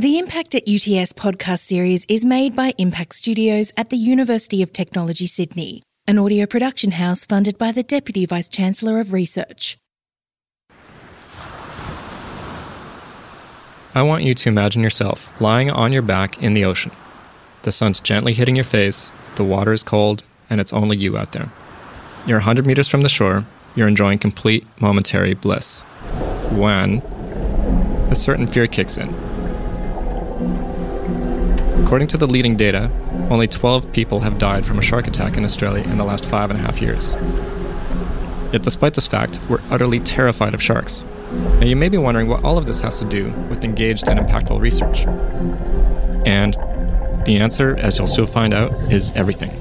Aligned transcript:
The 0.00 0.16
Impact 0.16 0.54
at 0.54 0.62
UTS 0.62 1.12
podcast 1.12 1.58
series 1.58 2.06
is 2.08 2.24
made 2.24 2.54
by 2.54 2.72
Impact 2.78 3.16
Studios 3.16 3.72
at 3.76 3.90
the 3.90 3.96
University 3.96 4.62
of 4.62 4.72
Technology, 4.72 5.26
Sydney, 5.26 5.82
an 6.06 6.20
audio 6.20 6.46
production 6.46 6.92
house 6.92 7.24
funded 7.24 7.58
by 7.58 7.72
the 7.72 7.82
Deputy 7.82 8.24
Vice 8.24 8.48
Chancellor 8.48 9.00
of 9.00 9.12
Research. 9.12 9.76
I 13.92 14.02
want 14.02 14.22
you 14.22 14.34
to 14.34 14.48
imagine 14.48 14.84
yourself 14.84 15.32
lying 15.40 15.68
on 15.68 15.92
your 15.92 16.02
back 16.02 16.40
in 16.40 16.54
the 16.54 16.64
ocean. 16.64 16.92
The 17.62 17.72
sun's 17.72 17.98
gently 17.98 18.34
hitting 18.34 18.54
your 18.54 18.64
face, 18.64 19.12
the 19.34 19.42
water 19.42 19.72
is 19.72 19.82
cold, 19.82 20.22
and 20.48 20.60
it's 20.60 20.72
only 20.72 20.96
you 20.96 21.18
out 21.18 21.32
there. 21.32 21.50
You're 22.24 22.38
100 22.38 22.64
meters 22.64 22.86
from 22.86 23.00
the 23.00 23.08
shore, 23.08 23.46
you're 23.74 23.88
enjoying 23.88 24.20
complete 24.20 24.64
momentary 24.78 25.34
bliss. 25.34 25.82
When 26.52 26.98
a 28.12 28.14
certain 28.14 28.46
fear 28.46 28.68
kicks 28.68 28.96
in 28.96 29.27
According 31.88 32.08
to 32.08 32.18
the 32.18 32.26
leading 32.26 32.54
data, 32.54 32.90
only 33.30 33.48
12 33.48 33.92
people 33.92 34.20
have 34.20 34.38
died 34.38 34.66
from 34.66 34.78
a 34.78 34.82
shark 34.82 35.06
attack 35.08 35.38
in 35.38 35.44
Australia 35.46 35.82
in 35.84 35.96
the 35.96 36.04
last 36.04 36.26
five 36.26 36.50
and 36.50 36.60
a 36.60 36.62
half 36.62 36.82
years. 36.82 37.14
Yet, 38.52 38.62
despite 38.62 38.92
this 38.92 39.08
fact, 39.08 39.40
we're 39.48 39.62
utterly 39.70 39.98
terrified 39.98 40.52
of 40.52 40.62
sharks. 40.62 41.02
Now, 41.32 41.64
you 41.64 41.76
may 41.76 41.88
be 41.88 41.96
wondering 41.96 42.28
what 42.28 42.44
all 42.44 42.58
of 42.58 42.66
this 42.66 42.82
has 42.82 42.98
to 42.98 43.06
do 43.06 43.30
with 43.48 43.64
engaged 43.64 44.06
and 44.06 44.20
impactful 44.20 44.60
research. 44.60 45.06
And 46.26 46.52
the 47.24 47.38
answer, 47.38 47.74
as 47.78 47.96
you'll 47.96 48.06
soon 48.06 48.26
find 48.26 48.52
out, 48.52 48.70
is 48.92 49.10
everything 49.12 49.58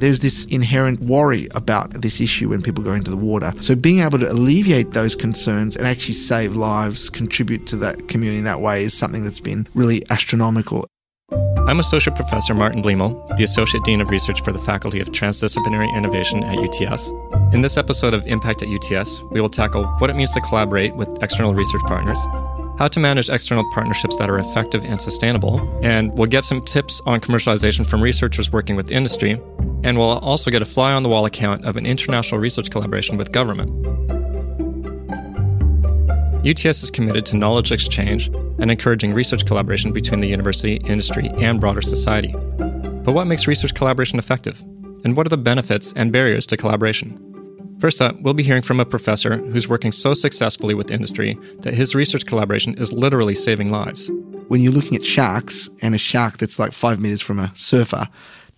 there's 0.00 0.20
this 0.20 0.46
inherent 0.46 1.00
worry 1.00 1.46
about 1.54 1.92
this 2.00 2.20
issue 2.20 2.48
when 2.48 2.62
people 2.62 2.82
go 2.82 2.94
into 2.94 3.10
the 3.10 3.16
water. 3.16 3.52
So 3.60 3.74
being 3.74 4.00
able 4.00 4.18
to 4.18 4.32
alleviate 4.32 4.92
those 4.92 5.14
concerns 5.14 5.76
and 5.76 5.86
actually 5.86 6.14
save 6.14 6.56
lives, 6.56 7.10
contribute 7.10 7.66
to 7.68 7.76
that 7.76 8.08
community 8.08 8.38
in 8.38 8.44
that 8.44 8.60
way 8.60 8.84
is 8.84 8.94
something 8.94 9.24
that's 9.24 9.40
been 9.40 9.68
really 9.74 10.02
astronomical. 10.10 10.86
I'm 11.30 11.78
Associate 11.78 12.16
Professor 12.16 12.54
Martin 12.54 12.82
Bliemel, 12.82 13.36
the 13.36 13.44
Associate 13.44 13.84
Dean 13.84 14.00
of 14.00 14.10
Research 14.10 14.42
for 14.42 14.52
the 14.52 14.58
Faculty 14.58 15.00
of 15.00 15.10
Transdisciplinary 15.10 15.94
Innovation 15.94 16.42
at 16.44 16.58
UTS. 16.58 17.12
In 17.52 17.60
this 17.60 17.76
episode 17.76 18.14
of 18.14 18.26
Impact 18.26 18.62
at 18.62 18.68
UTS, 18.68 19.22
we 19.30 19.40
will 19.40 19.50
tackle 19.50 19.84
what 19.98 20.08
it 20.08 20.16
means 20.16 20.32
to 20.32 20.40
collaborate 20.40 20.96
with 20.96 21.22
external 21.22 21.52
research 21.52 21.82
partners, 21.82 22.18
how 22.80 22.88
to 22.88 22.98
manage 22.98 23.28
external 23.28 23.62
partnerships 23.72 24.16
that 24.16 24.30
are 24.30 24.38
effective 24.38 24.86
and 24.86 25.00
sustainable, 25.00 25.60
and 25.82 26.16
we'll 26.16 26.26
get 26.26 26.44
some 26.44 26.62
tips 26.62 27.02
on 27.04 27.20
commercialization 27.20 27.86
from 27.86 28.02
researchers 28.02 28.50
working 28.50 28.74
with 28.74 28.90
industry, 28.90 29.38
and 29.82 29.98
we'll 29.98 30.18
also 30.18 30.50
get 30.50 30.62
a 30.62 30.64
fly 30.64 30.92
on 30.92 31.02
the 31.02 31.08
wall 31.08 31.24
account 31.24 31.64
of 31.64 31.76
an 31.76 31.86
international 31.86 32.40
research 32.40 32.70
collaboration 32.70 33.16
with 33.16 33.32
government. 33.32 33.70
UTS 36.46 36.82
is 36.82 36.90
committed 36.90 37.26
to 37.26 37.36
knowledge 37.36 37.70
exchange 37.70 38.28
and 38.28 38.70
encouraging 38.70 39.12
research 39.12 39.44
collaboration 39.44 39.92
between 39.92 40.20
the 40.20 40.28
university, 40.28 40.76
industry, 40.86 41.28
and 41.36 41.60
broader 41.60 41.82
society. 41.82 42.34
But 42.58 43.12
what 43.12 43.26
makes 43.26 43.46
research 43.46 43.74
collaboration 43.74 44.18
effective? 44.18 44.62
And 45.04 45.16
what 45.16 45.26
are 45.26 45.30
the 45.30 45.36
benefits 45.36 45.92
and 45.94 46.12
barriers 46.12 46.46
to 46.46 46.56
collaboration? 46.56 47.26
First 47.78 48.02
up, 48.02 48.20
we'll 48.20 48.34
be 48.34 48.42
hearing 48.42 48.62
from 48.62 48.78
a 48.78 48.84
professor 48.84 49.38
who's 49.38 49.68
working 49.68 49.92
so 49.92 50.12
successfully 50.12 50.74
with 50.74 50.90
industry 50.90 51.38
that 51.60 51.72
his 51.72 51.94
research 51.94 52.26
collaboration 52.26 52.74
is 52.74 52.92
literally 52.92 53.34
saving 53.34 53.70
lives. 53.70 54.10
When 54.48 54.60
you're 54.60 54.72
looking 54.72 54.96
at 54.96 55.04
sharks 55.04 55.70
and 55.80 55.94
a 55.94 55.98
shark 55.98 56.36
that's 56.38 56.58
like 56.58 56.72
five 56.72 57.00
meters 57.00 57.22
from 57.22 57.38
a 57.38 57.50
surfer, 57.54 58.06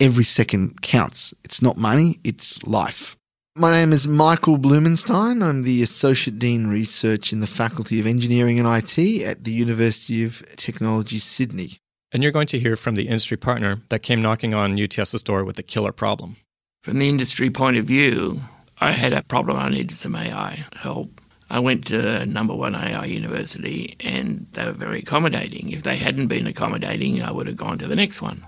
every 0.02 0.24
second 0.24 0.82
counts. 0.82 1.32
It's 1.44 1.62
not 1.62 1.76
money, 1.76 2.18
it's 2.24 2.60
life. 2.64 3.16
My 3.54 3.70
name 3.70 3.92
is 3.92 4.08
Michael 4.08 4.58
Blumenstein. 4.58 5.44
I'm 5.44 5.62
the 5.62 5.80
Associate 5.80 6.36
Dean 6.36 6.66
Research 6.66 7.32
in 7.32 7.38
the 7.38 7.46
Faculty 7.46 8.00
of 8.00 8.06
Engineering 8.06 8.58
and 8.58 8.66
IT 8.66 9.22
at 9.22 9.44
the 9.44 9.52
University 9.52 10.24
of 10.24 10.42
Technology, 10.56 11.18
Sydney. 11.18 11.78
And 12.10 12.20
you're 12.20 12.32
going 12.32 12.48
to 12.48 12.58
hear 12.58 12.74
from 12.74 12.96
the 12.96 13.06
industry 13.06 13.36
partner 13.36 13.80
that 13.90 14.02
came 14.02 14.20
knocking 14.20 14.54
on 14.54 14.76
UTS's 14.76 15.22
door 15.22 15.44
with 15.44 15.56
a 15.60 15.62
killer 15.62 15.92
problem. 15.92 16.34
From 16.82 16.98
the 16.98 17.08
industry 17.08 17.48
point 17.48 17.76
of 17.76 17.86
view, 17.86 18.40
I 18.80 18.90
had 18.90 19.12
a 19.12 19.22
problem. 19.22 19.56
I 19.56 19.68
needed 19.68 19.96
some 19.96 20.16
AI 20.16 20.64
help. 20.74 21.20
I 21.48 21.60
went 21.60 21.86
to 21.88 22.26
number 22.26 22.56
one 22.56 22.74
AI 22.74 23.04
university 23.04 23.96
and 24.00 24.48
they 24.54 24.64
were 24.64 24.72
very 24.72 24.98
accommodating. 24.98 25.70
If 25.70 25.84
they 25.84 25.96
hadn't 25.96 26.26
been 26.26 26.48
accommodating, 26.48 27.22
I 27.22 27.30
would 27.30 27.46
have 27.46 27.56
gone 27.56 27.78
to 27.78 27.86
the 27.86 27.94
next 27.94 28.20
one. 28.20 28.44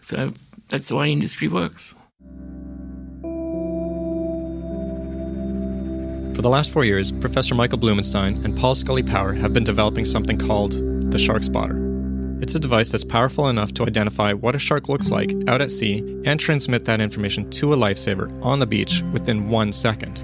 So 0.00 0.30
that's 0.68 0.88
the 0.88 0.96
way 0.96 1.12
industry 1.12 1.48
works. 1.48 1.94
For 6.34 6.42
the 6.42 6.50
last 6.50 6.70
four 6.70 6.84
years, 6.84 7.12
Professor 7.12 7.54
Michael 7.54 7.78
Blumenstein 7.78 8.44
and 8.44 8.56
Paul 8.56 8.74
Scully 8.74 9.02
Power 9.02 9.32
have 9.32 9.52
been 9.54 9.64
developing 9.64 10.04
something 10.04 10.38
called 10.38 10.72
the 10.72 11.18
SharkSpotter. 11.18 12.42
It's 12.42 12.54
a 12.54 12.60
device 12.60 12.92
that's 12.92 13.04
powerful 13.04 13.48
enough 13.48 13.72
to 13.74 13.84
identify 13.84 14.34
what 14.34 14.54
a 14.54 14.58
shark 14.58 14.90
looks 14.90 15.10
like 15.10 15.32
out 15.48 15.62
at 15.62 15.70
sea 15.70 16.00
and 16.26 16.38
transmit 16.38 16.84
that 16.84 17.00
information 17.00 17.48
to 17.52 17.72
a 17.72 17.76
lifesaver 17.76 18.30
on 18.44 18.58
the 18.58 18.66
beach 18.66 19.02
within 19.12 19.48
one 19.48 19.72
second. 19.72 20.22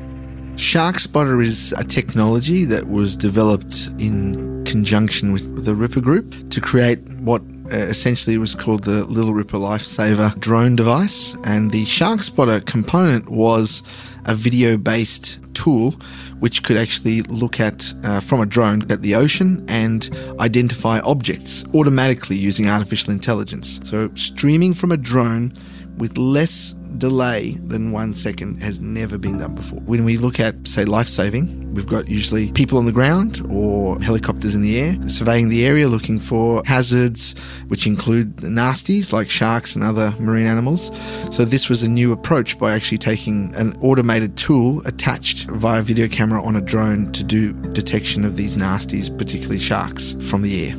SharkSpotter 0.57 1.43
is 1.43 1.73
a 1.79 1.85
technology 1.85 2.67
that 2.67 2.89
was 2.89 3.17
developed 3.17 3.89
in 3.99 4.63
conjunction 4.65 5.33
with 5.33 5.65
the 5.65 5.75
Ripper 5.75 6.03
Group 6.03 6.35
to 6.51 6.61
create 6.61 6.99
what 7.21 7.43
essentially 7.77 8.37
it 8.37 8.39
was 8.39 8.55
called 8.55 8.85
the 8.85 9.05
Little 9.05 9.35
Ripper 9.35 9.59
Lifesaver 9.59 10.39
drone 10.39 10.77
device. 10.77 11.35
And 11.45 11.71
the 11.71 11.85
SharkSpotter 11.85 12.65
component 12.67 13.31
was 13.31 13.83
a 14.27 14.35
video 14.35 14.79
based 14.79 15.39
tool 15.55 15.93
which 16.41 16.63
could 16.63 16.77
actually 16.77 17.23
look 17.23 17.61
at 17.61 17.93
uh, 18.05 18.21
from 18.21 18.41
a 18.41 18.47
drone 18.47 18.83
at 18.91 19.03
the 19.03 19.15
ocean 19.15 19.65
and 19.69 20.11
identify 20.41 20.99
objects 21.01 21.65
automatically 21.75 22.37
using 22.37 22.69
artificial 22.69 23.13
intelligence. 23.13 23.81
So 23.85 24.11
streaming 24.15 24.75
from 24.75 24.93
a 24.93 24.97
drone 24.97 25.53
with 25.99 26.19
less 26.19 26.75
delay 26.99 27.53
than 27.65 27.93
one 27.93 28.15
second 28.15 28.63
has 28.63 28.81
never 28.81 29.19
been 29.19 29.39
done 29.39 29.55
before. 29.55 29.81
When 29.81 30.05
we 30.05 30.17
look 30.17 30.41
at, 30.41 30.67
say, 30.67 30.85
life 30.85 31.09
saving, 31.09 31.75
we've 31.75 31.87
got 31.87 32.09
usually 32.09 32.53
people 32.53 32.79
on 32.79 32.87
the 32.87 32.93
ground 32.93 33.45
or 33.51 34.01
helicopters 34.01 34.55
in 34.55 34.63
the 34.63 34.79
air 34.79 34.97
surveying 35.09 35.49
the 35.49 35.67
area 35.67 35.89
looking 35.89 36.19
for 36.19 36.63
hazards, 36.67 37.39
which 37.69 37.87
include 37.87 38.37
nasties 38.37 39.13
like 39.13 39.31
sharks 39.31 39.75
and 39.75 39.85
other 39.85 40.13
marine 40.21 40.47
animals. 40.47 40.91
So, 41.31 41.45
this 41.45 41.69
was 41.69 41.83
a 41.83 41.89
new 41.89 42.13
approach 42.13 42.59
by 42.59 42.73
actually 42.73 42.99
taking 42.99 43.55
an 43.57 43.73
automated 43.81 44.37
tool 44.37 44.81
attached 44.87 45.51
via 45.51 45.83
video 45.83 46.09
camera 46.09 46.43
on 46.43 46.57
a 46.57 46.61
drone 46.61 47.13
to 47.13 47.25
do 47.25 47.53
detection 47.73 48.25
of 48.25 48.37
these 48.37 48.57
nasties, 48.57 49.17
particularly 49.17 49.59
sharks, 49.59 50.17
from 50.21 50.43
the 50.43 50.69
air. 50.69 50.75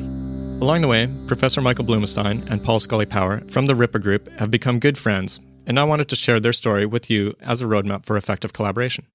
Along 0.61 0.81
the 0.81 0.87
way, 0.87 1.09
Professor 1.27 1.59
Michael 1.59 1.83
Blumenstein 1.83 2.49
and 2.49 2.63
Paul 2.63 2.79
Scully 2.79 3.05
Power 3.05 3.41
from 3.49 3.65
the 3.65 3.75
Ripper 3.75 3.99
Group 3.99 4.29
have 4.39 4.49
become 4.49 4.79
good 4.79 4.97
friends 4.97 5.41
and 5.65 5.79
I 5.79 5.83
wanted 5.83 6.09
to 6.09 6.15
share 6.15 6.39
their 6.39 6.53
story 6.53 6.85
with 6.85 7.09
you 7.09 7.35
as 7.41 7.61
a 7.61 7.65
roadmap 7.65 8.05
for 8.05 8.17
effective 8.17 8.53
collaboration. 8.53 9.05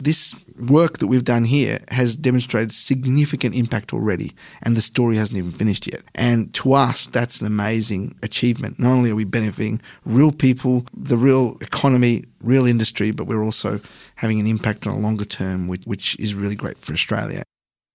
This 0.00 0.36
work 0.56 0.98
that 0.98 1.08
we've 1.08 1.24
done 1.24 1.44
here 1.44 1.80
has 1.88 2.14
demonstrated 2.14 2.70
significant 2.70 3.56
impact 3.56 3.92
already, 3.92 4.32
and 4.62 4.76
the 4.76 4.80
story 4.80 5.16
hasn't 5.16 5.38
even 5.38 5.50
finished 5.50 5.90
yet. 5.92 6.02
And 6.14 6.54
to 6.54 6.74
us, 6.74 7.06
that's 7.06 7.40
an 7.40 7.48
amazing 7.48 8.14
achievement. 8.22 8.78
Not 8.78 8.92
only 8.92 9.10
are 9.10 9.16
we 9.16 9.24
benefiting 9.24 9.80
real 10.04 10.30
people, 10.30 10.86
the 10.96 11.18
real 11.18 11.56
economy, 11.60 12.26
real 12.44 12.64
industry, 12.64 13.10
but 13.10 13.26
we're 13.26 13.42
also 13.42 13.80
having 14.14 14.38
an 14.38 14.46
impact 14.46 14.86
on 14.86 14.94
a 14.94 15.00
longer 15.00 15.24
term, 15.24 15.66
which, 15.66 15.84
which 15.84 16.16
is 16.20 16.32
really 16.32 16.54
great 16.54 16.78
for 16.78 16.92
Australia. 16.92 17.42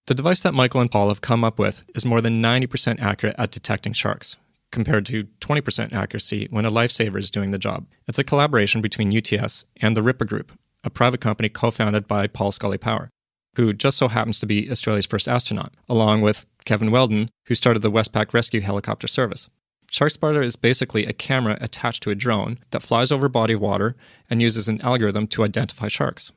The 0.08 0.14
device 0.14 0.42
that 0.42 0.54
Michael 0.54 0.82
and 0.82 0.92
Paul 0.92 1.08
have 1.08 1.22
come 1.22 1.46
up 1.46 1.58
with 1.58 1.86
is 1.96 2.04
more 2.04 2.20
than 2.20 2.44
90% 2.44 3.00
accurate 3.00 3.36
at 3.38 3.52
detecting 3.52 3.94
sharks, 3.94 4.36
compared 4.74 5.06
to 5.06 5.26
20% 5.40 5.94
accuracy 5.94 6.48
when 6.50 6.66
a 6.66 6.72
lifesaver 6.72 7.18
is 7.18 7.32
doing 7.32 7.52
the 7.52 7.58
job. 7.58 7.86
It's 8.08 8.20
a 8.20 8.24
collaboration 8.24 8.82
between 8.82 9.16
UTS 9.16 9.66
and 9.78 9.96
the 9.96 10.02
Ripper 10.02 10.26
Group, 10.26 10.52
a 10.84 10.90
private 10.90 11.22
company 11.22 11.48
co 11.48 11.72
founded 11.72 12.08
by 12.08 12.28
Paul 12.28 12.52
Scully 12.52 12.80
Power, 12.80 13.10
who 13.56 13.72
just 13.72 13.98
so 13.98 14.10
happens 14.10 14.40
to 14.40 14.48
be 14.48 14.70
Australia's 14.70 15.06
first 15.06 15.30
astronaut, 15.30 15.74
along 15.88 16.22
with 16.22 16.46
Kevin 16.66 16.92
Weldon, 16.92 17.30
who 17.46 17.56
started 17.56 17.84
the 17.84 17.92
Westpac 17.92 18.34
Rescue 18.34 18.62
Helicopter 18.62 19.08
Service. 19.08 19.50
SharkSpotter 19.92 20.44
is 20.44 20.56
basically 20.56 21.06
a 21.06 21.14
camera 21.14 21.56
attached 21.62 22.02
to 22.04 22.10
a 22.10 22.16
drone 22.16 22.58
that 22.72 22.82
flies 22.82 23.12
over 23.12 23.28
a 23.28 23.30
body 23.30 23.54
of 23.54 23.62
water 23.62 23.96
and 24.28 24.42
uses 24.42 24.68
an 24.68 24.82
algorithm 24.82 25.28
to 25.28 25.44
identify 25.44 25.88
sharks. 25.88 26.34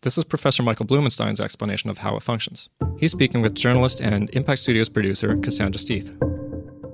This 0.00 0.16
is 0.16 0.24
Professor 0.24 0.62
Michael 0.62 0.86
Blumenstein's 0.86 1.40
explanation 1.40 1.90
of 1.90 1.98
how 1.98 2.16
it 2.16 2.22
functions. 2.22 2.70
He's 2.98 3.12
speaking 3.12 3.42
with 3.42 3.54
journalist 3.54 4.00
and 4.00 4.30
Impact 4.30 4.60
Studios 4.60 4.88
producer 4.88 5.36
Cassandra 5.36 5.78
Steeth 5.78 6.16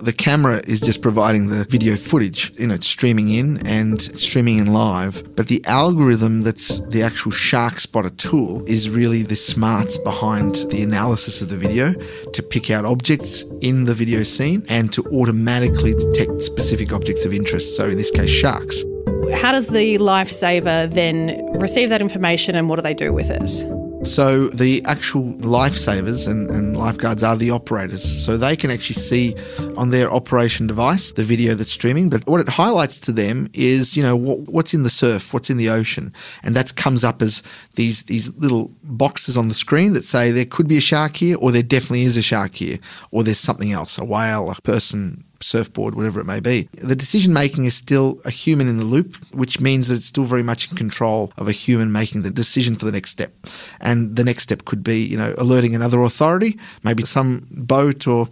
the 0.03 0.13
camera 0.13 0.63
is 0.67 0.81
just 0.81 1.03
providing 1.03 1.49
the 1.49 1.65
video 1.65 1.97
footage, 1.97 2.53
you 2.59 2.67
know, 2.67 2.75
it's 2.75 2.87
streaming 2.87 3.31
in 3.31 3.67
and 3.67 4.01
streaming 4.01 4.59
in 4.59 4.73
live. 4.73 5.23
But 5.37 5.49
the 5.49 5.65
algorithm 5.67 6.43
that's 6.43 6.79
the 6.89 7.03
actual 7.03 7.33
SharkSpotter 7.33 8.17
tool 8.17 8.65
is 8.67 8.89
really 8.89 9.23
the 9.23 9.37
smarts 9.37 9.99
behind 9.99 10.57
the 10.71 10.83
analysis 10.83 11.43
of 11.43 11.49
the 11.49 11.57
video 11.57 11.93
to 11.93 12.43
pick 12.43 12.71
out 12.71 12.85
objects 12.85 13.45
in 13.61 13.85
the 13.85 13.95
video 13.95 14.23
scene 14.23 14.65
and 14.69 14.93
to 14.93 15.05
automatically 15.07 15.93
detect 15.93 16.43
specific 16.43 16.93
objects 16.93 17.25
of 17.25 17.33
interest. 17.33 17.77
So 17.77 17.89
in 17.89 17.97
this 17.97 18.11
case, 18.11 18.31
sharks. 18.31 18.83
How 19.35 19.53
does 19.53 19.69
the 19.69 19.99
lifesaver 19.99 20.93
then 20.93 21.41
receive 21.59 21.89
that 21.91 22.01
information 22.01 22.57
and 22.57 22.69
what 22.69 22.77
do 22.77 22.83
they 22.83 22.95
do 22.95 23.13
with 23.13 23.31
it? 23.31 23.80
So 24.03 24.49
the 24.49 24.83
actual 24.87 25.35
lifesavers 25.35 26.27
and, 26.27 26.49
and, 26.51 26.77
lifeguards 26.77 27.23
are 27.23 27.37
the 27.37 27.51
operators. 27.51 28.03
So 28.03 28.39
they 28.39 28.57
can 28.57 28.71
actually 28.71 28.95
see 28.95 29.37
on 29.77 29.91
their 29.91 30.11
operation 30.11 30.67
device 30.67 31.13
the 31.13 31.23
video 31.23 31.55
that's 31.55 31.71
streaming. 31.71 32.09
But 32.09 32.27
what 32.27 32.41
it 32.41 32.49
highlights 32.49 32.99
to 33.01 33.13
them 33.13 33.51
is, 33.53 33.97
you 33.97 34.03
know, 34.03 34.17
what, 34.17 34.39
what's 34.49 34.73
in 34.73 34.85
the 34.85 34.91
surf, 34.91 35.35
what's 35.35 35.51
in 35.51 35.59
the 35.59 35.69
ocean. 35.69 36.15
And 36.43 36.57
that 36.57 36.77
comes 36.77 37.05
up 37.05 37.21
as 37.21 37.43
these, 37.75 38.05
these 38.05 38.35
little 38.37 38.73
boxes 38.83 39.37
on 39.37 39.49
the 39.49 39.55
screen 39.55 39.93
that 39.93 40.05
say 40.05 40.31
there 40.31 40.47
could 40.47 40.67
be 40.67 40.79
a 40.79 40.83
shark 40.83 41.17
here 41.17 41.37
or 41.39 41.53
there 41.53 41.63
definitely 41.63 42.03
is 42.03 42.17
a 42.17 42.23
shark 42.23 42.55
here 42.55 42.79
or 43.11 43.23
there's 43.23 43.39
something 43.39 43.71
else, 43.71 43.99
a 43.99 44.05
whale, 44.05 44.51
a 44.51 44.55
person, 44.63 45.25
surfboard, 45.43 45.95
whatever 45.95 46.21
it 46.21 46.27
may 46.27 46.41
be. 46.41 46.69
The 46.73 46.97
decision 46.97 47.33
making 47.33 47.65
is 47.65 47.75
still 47.75 48.21
a 48.25 48.31
human 48.31 48.69
in 48.69 48.79
the 48.79 48.85
loop, 48.85 49.17
which 49.33 49.61
means 49.61 49.89
that 49.89 49.97
it's 49.97 50.07
still 50.07 50.25
very 50.25 50.43
much 50.43 50.71
in 50.71 50.77
control 50.77 51.33
of 51.37 51.49
a 51.49 51.53
human 51.53 51.93
making 51.93 52.23
the 52.23 52.31
decision 52.31 52.75
for 52.75 52.85
the 52.85 52.93
next 52.93 53.11
step. 53.11 53.33
And 53.81 54.17
the 54.17 54.25
next 54.25 54.43
step 54.43 54.65
could 54.65 54.85
be, 54.85 55.05
you 55.05 55.17
know, 55.17 55.35
alerting 55.39 55.75
another 55.75 56.03
authority, 56.03 56.59
maybe 56.83 57.05
some 57.05 57.47
boat 57.51 58.07
or 58.07 58.29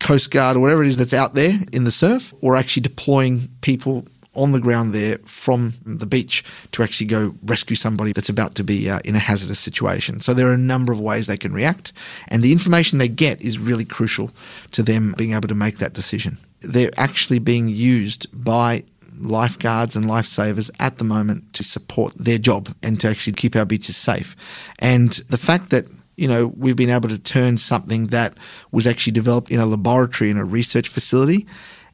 Coast 0.00 0.30
Guard 0.30 0.56
or 0.56 0.60
whatever 0.60 0.82
it 0.82 0.88
is 0.88 0.96
that's 0.96 1.14
out 1.14 1.34
there 1.34 1.58
in 1.72 1.84
the 1.84 1.90
surf, 1.90 2.32
or 2.40 2.56
actually 2.56 2.82
deploying 2.82 3.48
people 3.60 4.06
on 4.34 4.52
the 4.52 4.60
ground 4.60 4.94
there 4.94 5.18
from 5.24 5.74
the 5.84 6.06
beach 6.06 6.44
to 6.70 6.82
actually 6.82 7.06
go 7.06 7.34
rescue 7.44 7.74
somebody 7.74 8.12
that's 8.12 8.28
about 8.28 8.54
to 8.54 8.62
be 8.62 8.88
uh, 8.88 9.00
in 9.04 9.16
a 9.16 9.18
hazardous 9.18 9.58
situation. 9.58 10.20
So 10.20 10.32
there 10.32 10.48
are 10.48 10.52
a 10.52 10.58
number 10.58 10.92
of 10.92 11.00
ways 11.00 11.26
they 11.26 11.36
can 11.36 11.52
react, 11.52 11.92
and 12.28 12.42
the 12.42 12.52
information 12.52 12.98
they 12.98 13.08
get 13.08 13.42
is 13.42 13.58
really 13.58 13.84
crucial 13.84 14.30
to 14.72 14.82
them 14.82 15.14
being 15.18 15.32
able 15.32 15.48
to 15.48 15.54
make 15.54 15.78
that 15.78 15.92
decision. 15.92 16.38
They're 16.60 16.90
actually 16.96 17.38
being 17.38 17.68
used 17.68 18.26
by 18.32 18.84
lifeguards 19.20 19.96
and 19.96 20.06
lifesavers 20.06 20.70
at 20.78 20.98
the 20.98 21.04
moment 21.04 21.52
to 21.52 21.64
support 21.64 22.14
their 22.16 22.38
job 22.38 22.74
and 22.82 23.00
to 23.00 23.08
actually 23.08 23.32
keep 23.32 23.56
our 23.56 23.64
beaches 23.64 23.96
safe. 23.96 24.36
And 24.78 25.12
the 25.28 25.38
fact 25.38 25.70
that 25.70 25.86
you 26.16 26.26
know, 26.26 26.48
we've 26.56 26.74
been 26.74 26.90
able 26.90 27.08
to 27.08 27.18
turn 27.18 27.56
something 27.58 28.08
that 28.08 28.34
was 28.72 28.88
actually 28.88 29.12
developed 29.12 29.52
in 29.52 29.60
a 29.60 29.66
laboratory 29.66 30.30
in 30.30 30.36
a 30.36 30.44
research 30.44 30.88
facility 30.88 31.46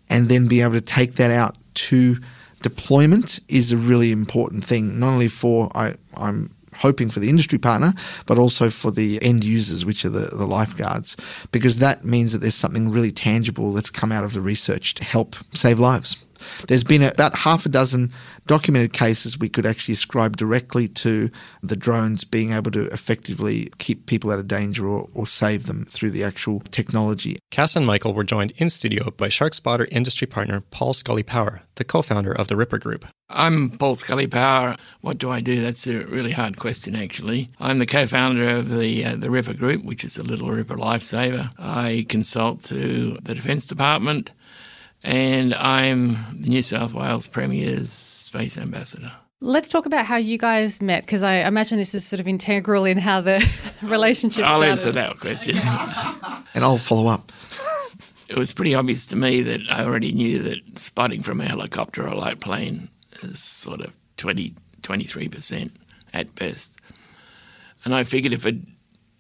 and 0.08 0.28
then 0.28 0.48
be 0.48 0.62
able 0.62 0.72
to 0.72 0.80
take 0.80 1.16
that 1.16 1.30
out 1.30 1.56
to 1.74 2.16
deployment 2.62 3.38
is 3.48 3.70
a 3.70 3.76
really 3.76 4.10
important 4.10 4.64
thing, 4.64 4.98
not 4.98 5.10
only 5.10 5.28
for 5.28 5.70
I, 5.76 5.96
I'm 6.16 6.50
hoping 6.76 7.10
for 7.10 7.20
the 7.20 7.28
industry 7.28 7.58
partner, 7.58 7.92
but 8.26 8.38
also 8.38 8.70
for 8.70 8.90
the 8.90 9.22
end 9.22 9.44
users, 9.44 9.84
which 9.84 10.04
are 10.04 10.10
the, 10.10 10.36
the 10.36 10.46
lifeguards, 10.46 11.16
because 11.52 11.78
that 11.78 12.04
means 12.04 12.32
that 12.32 12.38
there's 12.38 12.54
something 12.54 12.90
really 12.90 13.12
tangible 13.12 13.72
that's 13.72 13.90
come 13.90 14.12
out 14.12 14.24
of 14.24 14.34
the 14.34 14.40
research 14.40 14.94
to 14.94 15.04
help 15.04 15.36
save 15.52 15.78
lives. 15.78 16.22
There's 16.68 16.84
been 16.84 17.02
about 17.02 17.34
half 17.34 17.66
a 17.66 17.68
dozen 17.68 18.12
documented 18.46 18.92
cases 18.92 19.38
we 19.38 19.48
could 19.48 19.66
actually 19.66 19.94
ascribe 19.94 20.36
directly 20.36 20.88
to 20.88 21.30
the 21.62 21.76
drones 21.76 22.24
being 22.24 22.52
able 22.52 22.70
to 22.70 22.86
effectively 22.86 23.70
keep 23.78 24.06
people 24.06 24.30
out 24.30 24.38
of 24.38 24.48
danger 24.48 24.86
or, 24.86 25.08
or 25.14 25.26
save 25.26 25.66
them 25.66 25.84
through 25.86 26.10
the 26.10 26.24
actual 26.24 26.60
technology. 26.70 27.36
Cass 27.50 27.76
and 27.76 27.86
Michael 27.86 28.14
were 28.14 28.24
joined 28.24 28.52
in 28.56 28.70
studio 28.70 29.10
by 29.10 29.28
SharkSpotter 29.28 29.86
industry 29.90 30.26
partner 30.26 30.60
Paul 30.70 30.92
Scully 30.92 31.22
Power, 31.22 31.62
the 31.76 31.84
co 31.84 32.02
founder 32.02 32.32
of 32.32 32.48
the 32.48 32.56
Ripper 32.56 32.78
Group. 32.78 33.06
I'm 33.30 33.70
Paul 33.70 33.94
Scully 33.94 34.26
Power. 34.26 34.76
What 35.00 35.18
do 35.18 35.30
I 35.30 35.40
do? 35.40 35.60
That's 35.60 35.86
a 35.86 36.04
really 36.04 36.32
hard 36.32 36.58
question, 36.58 36.94
actually. 36.94 37.50
I'm 37.58 37.78
the 37.78 37.86
co-founder 37.86 38.48
of 38.48 38.68
the 38.68 39.04
uh, 39.04 39.16
the 39.16 39.30
Ripper 39.30 39.54
Group, 39.54 39.84
which 39.84 40.04
is 40.04 40.18
a 40.18 40.22
Little 40.22 40.50
Ripper 40.50 40.76
Lifesaver. 40.76 41.50
I 41.58 42.04
consult 42.08 42.62
to 42.64 43.18
the 43.22 43.34
Defence 43.34 43.64
Department 43.64 44.32
and 45.04 45.54
I'm 45.54 46.16
the 46.40 46.48
New 46.48 46.62
South 46.62 46.92
Wales 46.94 47.26
Premier's 47.28 47.90
Space 47.92 48.56
Ambassador. 48.58 49.12
Let's 49.40 49.68
talk 49.68 49.84
about 49.84 50.06
how 50.06 50.16
you 50.16 50.38
guys 50.38 50.80
met, 50.80 51.02
because 51.04 51.22
I 51.22 51.34
imagine 51.46 51.78
this 51.78 51.94
is 51.94 52.04
sort 52.06 52.20
of 52.20 52.26
integral 52.26 52.84
in 52.86 52.96
how 52.96 53.20
the 53.20 53.46
relationship 53.82 54.44
I'll 54.44 54.58
started. 54.60 54.70
answer 54.70 54.92
that 54.92 55.20
question. 55.20 55.56
and 56.54 56.64
I'll 56.64 56.78
follow 56.78 57.08
up. 57.08 57.30
it 58.28 58.38
was 58.38 58.52
pretty 58.52 58.74
obvious 58.74 59.04
to 59.06 59.16
me 59.16 59.42
that 59.42 59.60
I 59.70 59.84
already 59.84 60.12
knew 60.12 60.38
that 60.40 60.78
spotting 60.78 61.22
from 61.22 61.40
a 61.40 61.44
helicopter 61.44 62.04
or 62.04 62.08
a 62.08 62.16
light 62.16 62.40
plane 62.40 62.88
is 63.22 63.38
sort 63.38 63.80
of 63.82 63.94
20, 64.16 64.54
23% 64.80 65.70
at 66.14 66.34
best. 66.34 66.80
And 67.84 67.94
I 67.94 68.04
figured 68.04 68.32
if 68.32 68.46
it, 68.46 68.56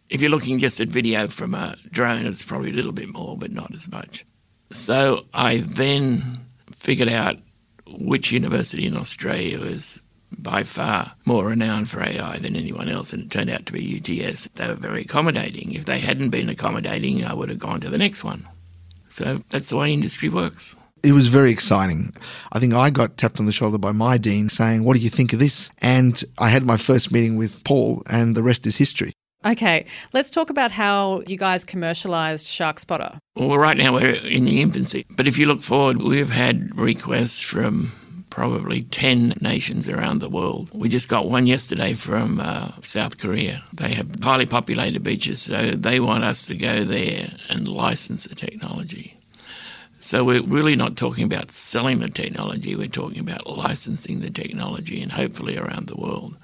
if 0.08 0.22
you're 0.22 0.30
looking 0.30 0.58
just 0.58 0.80
at 0.80 0.88
video 0.88 1.26
from 1.26 1.54
a 1.54 1.76
drone, 1.90 2.24
it's 2.24 2.42
probably 2.42 2.70
a 2.70 2.74
little 2.74 2.92
bit 2.92 3.12
more, 3.12 3.36
but 3.36 3.52
not 3.52 3.74
as 3.74 3.90
much. 3.90 4.24
So 4.74 5.26
I 5.32 5.58
then 5.58 6.46
figured 6.74 7.08
out 7.08 7.36
which 7.86 8.32
university 8.32 8.86
in 8.86 8.96
Australia 8.96 9.60
was 9.60 10.02
by 10.36 10.64
far 10.64 11.12
more 11.24 11.46
renowned 11.46 11.88
for 11.88 12.02
AI 12.02 12.38
than 12.38 12.56
anyone 12.56 12.88
else, 12.88 13.12
and 13.12 13.22
it 13.22 13.30
turned 13.30 13.50
out 13.50 13.66
to 13.66 13.72
be 13.72 13.96
UTS. 13.96 14.48
They 14.56 14.66
were 14.66 14.74
very 14.74 15.02
accommodating. 15.02 15.72
If 15.72 15.84
they 15.84 16.00
hadn't 16.00 16.30
been 16.30 16.48
accommodating, 16.48 17.24
I 17.24 17.34
would 17.34 17.50
have 17.50 17.60
gone 17.60 17.80
to 17.82 17.88
the 17.88 17.98
next 17.98 18.24
one. 18.24 18.48
So 19.06 19.38
that's 19.48 19.70
the 19.70 19.76
way 19.76 19.92
industry 19.92 20.28
works. 20.28 20.74
It 21.04 21.12
was 21.12 21.28
very 21.28 21.52
exciting. 21.52 22.12
I 22.50 22.58
think 22.58 22.74
I 22.74 22.90
got 22.90 23.16
tapped 23.16 23.38
on 23.38 23.46
the 23.46 23.52
shoulder 23.52 23.78
by 23.78 23.92
my 23.92 24.18
dean 24.18 24.48
saying, 24.48 24.82
What 24.82 24.96
do 24.96 25.02
you 25.04 25.10
think 25.10 25.32
of 25.32 25.38
this? 25.38 25.70
And 25.82 26.20
I 26.36 26.48
had 26.48 26.64
my 26.64 26.78
first 26.78 27.12
meeting 27.12 27.36
with 27.36 27.62
Paul, 27.62 28.02
and 28.10 28.34
the 28.34 28.42
rest 28.42 28.66
is 28.66 28.76
history. 28.76 29.12
Okay, 29.44 29.84
let's 30.14 30.30
talk 30.30 30.48
about 30.48 30.72
how 30.72 31.22
you 31.26 31.36
guys 31.36 31.64
commercialized 31.64 32.46
SharkSpotter. 32.46 33.18
Well, 33.36 33.58
right 33.58 33.76
now 33.76 33.92
we're 33.92 34.14
in 34.14 34.44
the 34.44 34.62
infancy, 34.62 35.04
but 35.10 35.28
if 35.28 35.36
you 35.36 35.44
look 35.44 35.60
forward, 35.60 36.00
we've 36.00 36.30
had 36.30 36.74
requests 36.78 37.40
from 37.40 37.92
probably 38.30 38.82
10 38.82 39.34
nations 39.42 39.86
around 39.86 40.20
the 40.20 40.30
world. 40.30 40.70
We 40.72 40.88
just 40.88 41.10
got 41.10 41.28
one 41.28 41.46
yesterday 41.46 41.92
from 41.92 42.40
uh, 42.40 42.72
South 42.80 43.18
Korea. 43.18 43.62
They 43.72 43.92
have 43.94 44.22
highly 44.22 44.46
populated 44.46 45.02
beaches, 45.02 45.42
so 45.42 45.72
they 45.72 46.00
want 46.00 46.24
us 46.24 46.46
to 46.46 46.56
go 46.56 46.82
there 46.82 47.28
and 47.50 47.68
license 47.68 48.24
the 48.24 48.34
technology. 48.34 49.14
So 50.00 50.24
we're 50.24 50.42
really 50.42 50.74
not 50.74 50.96
talking 50.96 51.24
about 51.24 51.50
selling 51.50 52.00
the 52.00 52.08
technology, 52.08 52.74
we're 52.74 52.86
talking 52.86 53.20
about 53.20 53.46
licensing 53.46 54.20
the 54.20 54.30
technology 54.30 55.02
and 55.02 55.12
hopefully 55.12 55.58
around 55.58 55.88
the 55.88 55.96
world. 55.96 56.36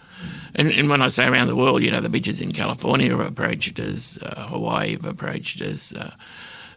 And, 0.54 0.70
and, 0.72 0.90
when 0.90 1.02
I 1.02 1.08
say 1.08 1.26
around 1.26 1.46
the 1.46 1.56
world, 1.56 1.82
you 1.82 1.90
know, 1.90 2.00
the 2.00 2.08
beaches 2.08 2.40
in 2.40 2.52
California 2.52 3.10
have 3.10 3.20
approached 3.20 3.78
us, 3.78 4.18
uh, 4.22 4.46
Hawaii 4.48 4.92
have 4.92 5.04
approached 5.04 5.60
us, 5.62 5.94
uh, 5.94 6.14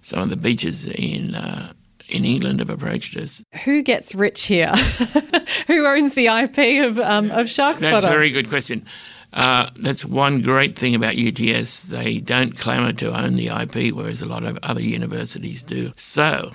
some 0.01 0.21
of 0.21 0.29
the 0.29 0.35
beaches 0.35 0.85
in 0.85 1.35
uh, 1.35 1.73
in 2.09 2.25
England 2.25 2.59
have 2.59 2.69
approached 2.69 3.15
us. 3.17 3.43
Who 3.63 3.81
gets 3.81 4.13
rich 4.13 4.43
here? 4.43 4.67
Who 5.67 5.85
owns 5.87 6.13
the 6.13 6.27
IP 6.27 6.85
of 6.85 6.99
um, 6.99 7.31
of 7.31 7.47
SharkSpotter? 7.47 7.79
That's 7.79 8.05
a 8.05 8.09
very 8.09 8.31
good 8.31 8.49
question. 8.49 8.85
Uh, 9.33 9.71
that's 9.77 10.05
one 10.05 10.41
great 10.41 10.77
thing 10.77 10.93
about 10.93 11.15
UTS. 11.17 11.85
They 11.85 12.19
don't 12.19 12.55
clamour 12.55 12.93
to 12.93 13.17
own 13.17 13.33
the 13.33 13.47
IP, 13.47 13.93
whereas 13.95 14.21
a 14.21 14.27
lot 14.27 14.43
of 14.43 14.59
other 14.61 14.83
universities 14.83 15.63
do. 15.63 15.91
So, 15.95 16.51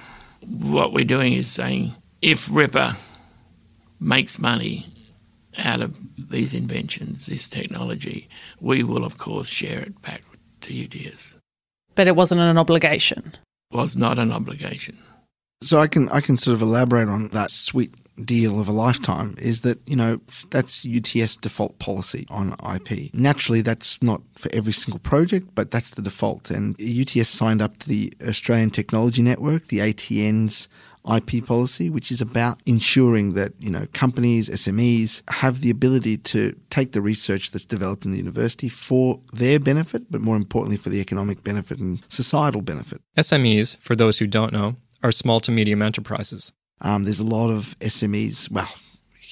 what 0.46 0.92
we're 0.92 1.04
doing 1.04 1.32
is 1.32 1.50
saying 1.50 1.96
if 2.22 2.48
Ripper 2.52 2.94
makes 3.98 4.38
money 4.38 4.86
out 5.58 5.80
of 5.80 5.98
these 6.30 6.54
inventions, 6.54 7.26
this 7.26 7.48
technology, 7.48 8.28
we 8.60 8.82
will, 8.82 9.04
of 9.04 9.18
course, 9.18 9.48
share 9.48 9.80
it 9.80 10.00
back 10.02 10.22
to 10.62 10.84
UTS. 10.84 11.36
But 11.94 12.08
it 12.08 12.16
wasn't 12.16 12.40
an 12.40 12.58
obligation. 12.58 13.36
It 13.70 13.76
was 13.76 13.96
not 13.96 14.18
an 14.18 14.32
obligation. 14.32 14.98
So 15.60 15.80
I 15.80 15.88
can 15.88 16.08
I 16.10 16.20
can 16.20 16.36
sort 16.36 16.54
of 16.54 16.62
elaborate 16.62 17.08
on 17.08 17.28
that 17.28 17.50
sweet 17.50 17.92
deal 18.24 18.60
of 18.60 18.68
a 18.68 18.72
lifetime 18.72 19.34
is 19.38 19.62
that 19.62 19.78
you 19.88 19.96
know 19.96 20.20
that's 20.50 20.86
UTS 20.86 21.36
default 21.36 21.78
policy 21.78 22.26
on 22.30 22.54
IP. 22.74 23.12
Naturally, 23.12 23.60
that's 23.60 24.00
not 24.02 24.20
for 24.36 24.50
every 24.52 24.72
single 24.72 25.00
project, 25.00 25.48
but 25.54 25.70
that's 25.70 25.94
the 25.94 26.02
default. 26.02 26.50
And 26.50 26.76
UTS 26.80 27.28
signed 27.28 27.60
up 27.60 27.78
to 27.78 27.88
the 27.88 28.12
Australian 28.26 28.70
Technology 28.70 29.22
Network, 29.22 29.66
the 29.66 29.78
ATN's 29.78 30.68
IP 31.16 31.44
policy, 31.44 31.90
which 31.90 32.10
is 32.10 32.20
about 32.20 32.60
ensuring 32.66 33.34
that 33.34 33.52
you 33.58 33.70
know 33.70 33.86
companies, 33.92 34.48
SMEs 34.48 35.22
have 35.30 35.60
the 35.60 35.70
ability 35.70 36.16
to 36.18 36.58
take 36.70 36.92
the 36.92 37.00
research 37.00 37.50
that's 37.50 37.64
developed 37.64 38.04
in 38.04 38.12
the 38.12 38.18
university 38.18 38.68
for 38.68 39.20
their 39.32 39.58
benefit, 39.58 40.10
but 40.10 40.20
more 40.20 40.36
importantly 40.36 40.76
for 40.76 40.90
the 40.90 41.00
economic 41.00 41.42
benefit 41.44 41.78
and 41.78 42.02
societal 42.08 42.62
benefit. 42.62 43.00
SMEs, 43.16 43.78
for 43.78 43.96
those 43.96 44.18
who 44.18 44.26
don't 44.26 44.52
know, 44.52 44.76
are 45.02 45.12
small 45.12 45.40
to 45.40 45.52
medium 45.52 45.82
enterprises. 45.82 46.52
Um, 46.80 47.04
there's 47.04 47.20
a 47.20 47.24
lot 47.24 47.50
of 47.50 47.78
SMEs. 47.80 48.50
Well, 48.50 48.68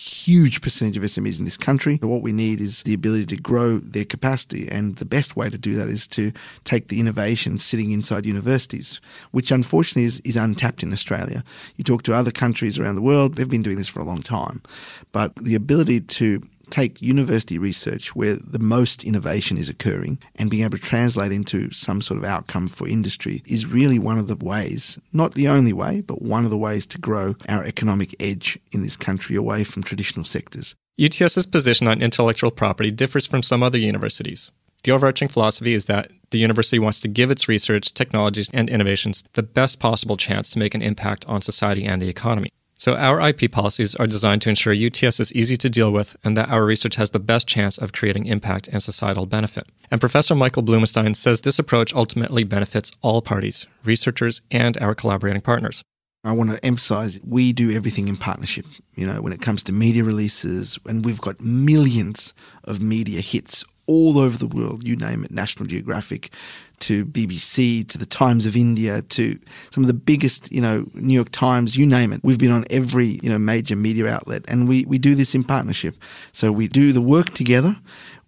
huge 0.06 0.60
percentage 0.60 0.96
of 0.96 1.02
SMEs 1.02 1.38
in 1.38 1.44
this 1.44 1.56
country. 1.56 1.98
What 2.00 2.22
we 2.22 2.32
need 2.32 2.60
is 2.60 2.84
the 2.84 2.94
ability 2.94 3.26
to 3.26 3.36
grow 3.36 3.78
their 3.78 4.04
capacity. 4.04 4.68
And 4.70 4.96
the 4.96 5.04
best 5.04 5.36
way 5.36 5.50
to 5.50 5.58
do 5.58 5.75
that 5.75 5.88
is 5.88 6.06
to 6.08 6.32
take 6.64 6.88
the 6.88 7.00
innovation 7.00 7.58
sitting 7.58 7.90
inside 7.90 8.25
universities, 8.25 9.00
which 9.32 9.50
unfortunately 9.50 10.04
is, 10.04 10.20
is 10.20 10.36
untapped 10.36 10.82
in 10.82 10.92
Australia. 10.92 11.42
You 11.76 11.84
talk 11.84 12.02
to 12.04 12.14
other 12.14 12.30
countries 12.30 12.78
around 12.78 12.94
the 12.94 13.02
world, 13.02 13.34
they've 13.34 13.48
been 13.48 13.62
doing 13.62 13.78
this 13.78 13.88
for 13.88 14.00
a 14.00 14.04
long 14.04 14.22
time. 14.22 14.62
But 15.10 15.34
the 15.36 15.56
ability 15.56 16.02
to 16.02 16.42
take 16.70 17.02
university 17.02 17.58
research 17.58 18.14
where 18.14 18.37
the 18.37 18.58
most 18.58 19.04
innovation 19.04 19.58
is 19.58 19.68
occurring 19.68 20.18
and 20.37 20.50
being 20.50 20.64
able 20.64 20.78
to 20.78 20.85
translate 20.85 21.32
into 21.32 21.70
some 21.70 22.00
sort 22.00 22.18
of 22.18 22.25
outcome 22.25 22.68
for 22.68 22.88
industry 22.88 23.42
is 23.46 23.66
really 23.66 23.99
one 23.99 24.18
of 24.18 24.28
the 24.28 24.37
ways, 24.37 24.99
not 25.12 25.35
the 25.35 25.49
only 25.49 25.73
way, 25.73 26.00
but 26.00 26.23
one 26.23 26.44
of 26.44 26.50
the 26.50 26.58
ways 26.58 26.87
to 26.87 26.99
grow 26.99 27.35
our 27.49 27.64
economic 27.64 28.14
edge 28.20 28.58
in 28.73 28.82
this 28.82 28.96
country 28.96 29.37
away 29.37 29.64
from 29.64 29.82
traditional 29.82 30.25
sectors. 30.25 30.75
UTS's 30.99 31.46
position 31.46 31.88
on 31.88 32.02
intellectual 32.02 32.50
property 32.50 32.90
differs 32.90 33.26
from 33.26 33.42
some 33.42 33.62
other 33.62 33.78
universities. 33.78 34.50
The 34.85 34.92
overarching 34.92 35.28
philosophy 35.28 35.75
is 35.75 35.87
that 35.87 36.11
the 36.30 36.38
university 36.38 36.78
wants 36.78 37.00
to 37.00 37.08
give 37.08 37.30
its 37.30 37.49
research, 37.49 37.92
technologies, 37.92 38.50
and 38.52 38.70
innovations 38.70 39.25
the 39.35 39.42
best 39.42 39.78
possible 39.78 40.16
chance 40.16 40.50
to 40.50 40.58
make 40.58 40.75
an 40.75 40.82
impact 40.82 41.25
on 41.26 41.42
society 41.42 41.85
and 41.85 42.00
the 42.00 42.08
economy. 42.08 42.50
So, 42.78 42.95
our 42.95 43.26
IP 43.26 43.50
policies 43.50 43.95
are 43.95 44.06
designed 44.06 44.42
to 44.42 44.50
ensure 44.50 44.75
UTS 44.75 45.18
is 45.18 45.33
easy 45.33 45.56
to 45.56 45.71
deal 45.71 45.90
with 45.90 46.14
and 46.23 46.37
that 46.37 46.50
our 46.50 46.64
research 46.64 46.97
has 46.97 47.11
the 47.11 47.18
best 47.18 47.49
chance 47.49 47.78
of 47.78 47.92
creating 47.92 48.26
impact 48.26 48.68
and 48.68 48.83
societal 48.83 49.25
benefit. 49.25 49.66
And 49.90 49.99
Professor 49.99 50.35
Michael 50.35 50.62
Blumenstein 50.62 51.16
says 51.16 51.40
this 51.40 51.59
approach 51.59 51.95
ultimately 51.95 52.45
benefits 52.45 52.92
all 53.00 53.23
parties, 53.23 53.66
researchers, 53.83 54.42
and 54.50 54.76
our 54.78 54.95
collaborating 54.95 55.40
partners. 55.40 55.83
I 56.23 56.33
want 56.33 56.50
to 56.50 56.64
emphasize 56.66 57.21
we 57.25 57.52
do 57.52 57.71
everything 57.71 58.09
in 58.09 58.16
partnership. 58.16 58.66
You 58.95 59.06
know, 59.06 59.23
when 59.23 59.33
it 59.33 59.40
comes 59.40 59.62
to 59.64 59.73
media 59.73 60.04
releases, 60.04 60.78
and 60.85 61.04
we've 61.04 61.21
got 61.21 61.40
millions 61.40 62.35
of 62.64 62.83
media 62.83 63.21
hits 63.21 63.64
all 63.86 64.18
over 64.18 64.36
the 64.36 64.46
world, 64.46 64.86
you 64.86 64.96
name 64.96 65.24
it, 65.24 65.30
National 65.30 65.66
Geographic 65.66 66.30
to 66.78 67.06
BBC 67.06 67.88
to 67.88 67.98
the 67.98 68.06
Times 68.06 68.44
of 68.44 68.56
India 68.56 69.02
to 69.02 69.38
some 69.70 69.82
of 69.82 69.88
the 69.88 69.94
biggest, 69.94 70.52
you 70.52 70.60
know, 70.60 70.86
New 70.94 71.14
York 71.14 71.30
Times, 71.30 71.76
you 71.76 71.86
name 71.86 72.12
it. 72.12 72.20
We've 72.22 72.38
been 72.38 72.50
on 72.50 72.64
every, 72.70 73.18
you 73.22 73.30
know, 73.30 73.38
major 73.38 73.76
media 73.76 74.08
outlet 74.08 74.44
and 74.48 74.68
we, 74.68 74.84
we 74.84 74.98
do 74.98 75.14
this 75.14 75.34
in 75.34 75.44
partnership. 75.44 75.96
So 76.32 76.52
we 76.52 76.68
do 76.68 76.92
the 76.92 77.00
work 77.00 77.30
together, 77.30 77.76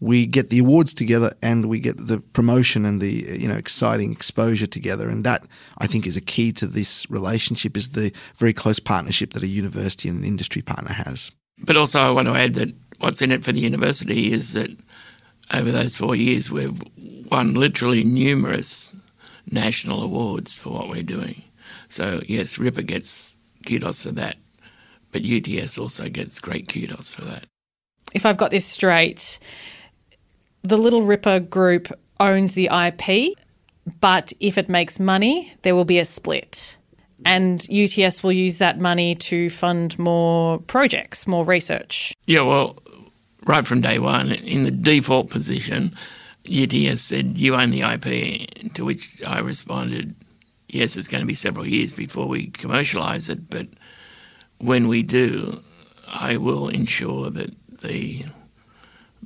we 0.01 0.27
get 0.27 0.51
the 0.51 0.61
awards 0.61 0.95
together 0.95 1.33
and 1.43 1.67
we 1.67 1.81
get 1.81 2.07
the 2.07 2.21
promotion 2.21 2.85
and 2.85 3.01
the, 3.01 3.39
you 3.39 3.49
know, 3.49 3.57
exciting 3.57 4.13
exposure 4.13 4.67
together. 4.67 5.09
And 5.09 5.25
that 5.25 5.47
I 5.79 5.87
think 5.87 6.07
is 6.07 6.17
a 6.17 6.23
key 6.23 6.53
to 6.53 6.67
this 6.67 7.09
relationship 7.11 7.77
is 7.77 7.91
the 7.91 8.13
very 8.37 8.53
close 8.53 8.79
partnership 8.79 9.33
that 9.33 9.43
a 9.43 9.49
university 9.49 10.09
and 10.09 10.21
an 10.21 10.25
industry 10.25 10.63
partner 10.63 10.93
has. 10.93 11.31
But 11.65 11.77
also 11.77 12.01
I 12.01 12.11
want 12.11 12.29
to 12.29 12.35
add 12.35 12.55
that 12.55 12.75
what's 13.01 13.23
in 13.23 13.33
it 13.33 13.45
for 13.45 13.53
the 13.53 13.61
university 13.61 14.33
is 14.33 14.55
that 14.55 14.71
over 15.53 15.71
those 15.71 15.97
four 15.97 16.15
years, 16.15 16.51
we've 16.51 16.83
won 17.31 17.55
literally 17.55 18.05
numerous 18.05 18.95
national 19.51 20.03
awards 20.03 20.57
for 20.57 20.71
what 20.71 20.89
we're 20.89 21.03
doing. 21.03 21.43
So, 21.89 22.21
yes, 22.27 22.59
Ripper 22.59 22.83
gets 22.83 23.37
kudos 23.67 24.03
for 24.03 24.13
that, 24.13 24.37
but 25.11 25.23
UTS 25.25 25.79
also 25.79 26.09
gets 26.09 26.41
great 26.41 26.69
kudos 26.69 27.15
for 27.15 27.23
that. 27.23 27.45
If 28.15 28.27
I've 28.27 28.37
got 28.37 28.51
this 28.51 28.65
straight, 28.65 29.39
the 30.63 30.77
Little 30.77 31.03
Ripper 31.03 31.41
group 31.41 31.89
owns 32.21 32.55
the 32.55 32.69
IP, 32.73 33.37
but 34.01 34.33
if 34.41 34.59
it 34.59 34.69
makes 34.69 35.01
money, 35.01 35.55
there 35.63 35.75
will 35.75 35.85
be 35.85 35.99
a 35.99 36.05
split. 36.05 36.77
And 37.25 37.67
UTS 37.69 38.23
will 38.23 38.33
use 38.33 38.59
that 38.59 38.79
money 38.79 39.15
to 39.17 39.51
fund 39.51 39.99
more 39.99 40.59
projects, 40.59 41.27
more 41.27 41.45
research. 41.45 42.15
Yeah, 42.27 42.43
well, 42.43 42.79
right 43.49 43.67
from 43.67 43.81
day 43.81 43.99
one, 43.99 44.31
in 44.31 44.63
the 44.63 44.71
default 44.71 45.31
position, 45.31 45.97
UTS 46.45 47.01
said, 47.01 47.39
You 47.39 47.55
own 47.55 47.71
the 47.71 47.83
IP, 47.83 48.75
to 48.75 48.85
which 48.85 49.23
I 49.25 49.41
responded, 49.41 50.15
Yes, 50.69 50.97
it's 50.97 51.09
going 51.09 51.23
to 51.23 51.27
be 51.27 51.35
several 51.35 51.67
years 51.67 51.95
before 51.95 52.29
we 52.29 52.51
commercialise 52.51 53.31
it, 53.31 53.49
but 53.49 53.69
when 54.59 54.87
we 54.87 55.03
do, 55.03 55.63
I 56.07 56.37
will 56.37 56.69
ensure 56.69 57.31
that 57.31 57.55
the 57.81 58.27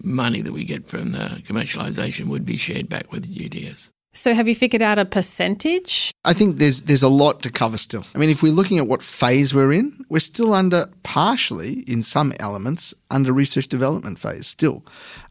money 0.00 0.41
that 0.41 0.52
we 0.52 0.64
get 0.64 0.88
from 0.88 1.12
the 1.12 1.43
commercialisation 1.45 2.29
would 2.29 2.47
be 2.47 2.57
shared 2.57 2.88
back 2.88 3.11
with 3.11 3.26
UTS. 3.26 3.91
So, 4.14 4.35
have 4.35 4.47
you 4.47 4.54
figured 4.54 4.83
out 4.83 4.99
a 4.99 5.07
percentage? 5.07 6.12
I 6.25 6.35
think 6.35 6.59
there's 6.59 6.83
there's 6.83 7.02
a 7.02 7.09
lot 7.09 7.42
to 7.42 7.50
cover 7.50 7.78
still. 7.78 8.04
I 8.14 8.19
mean, 8.19 8.28
if 8.28 8.42
we're 8.42 8.52
looking 8.52 8.78
at 8.78 8.87
what 8.87 9.02
phase 9.02 9.54
we're 9.54 9.73
in, 9.73 10.04
we're 10.11 10.21
still 10.21 10.52
under 10.52 10.87
partially 11.02 11.81
in 11.87 12.02
some 12.02 12.35
elements 12.38 12.92
under 13.11 13.33
research 13.33 13.69
development 13.69 14.19
phase 14.19 14.47
still, 14.47 14.85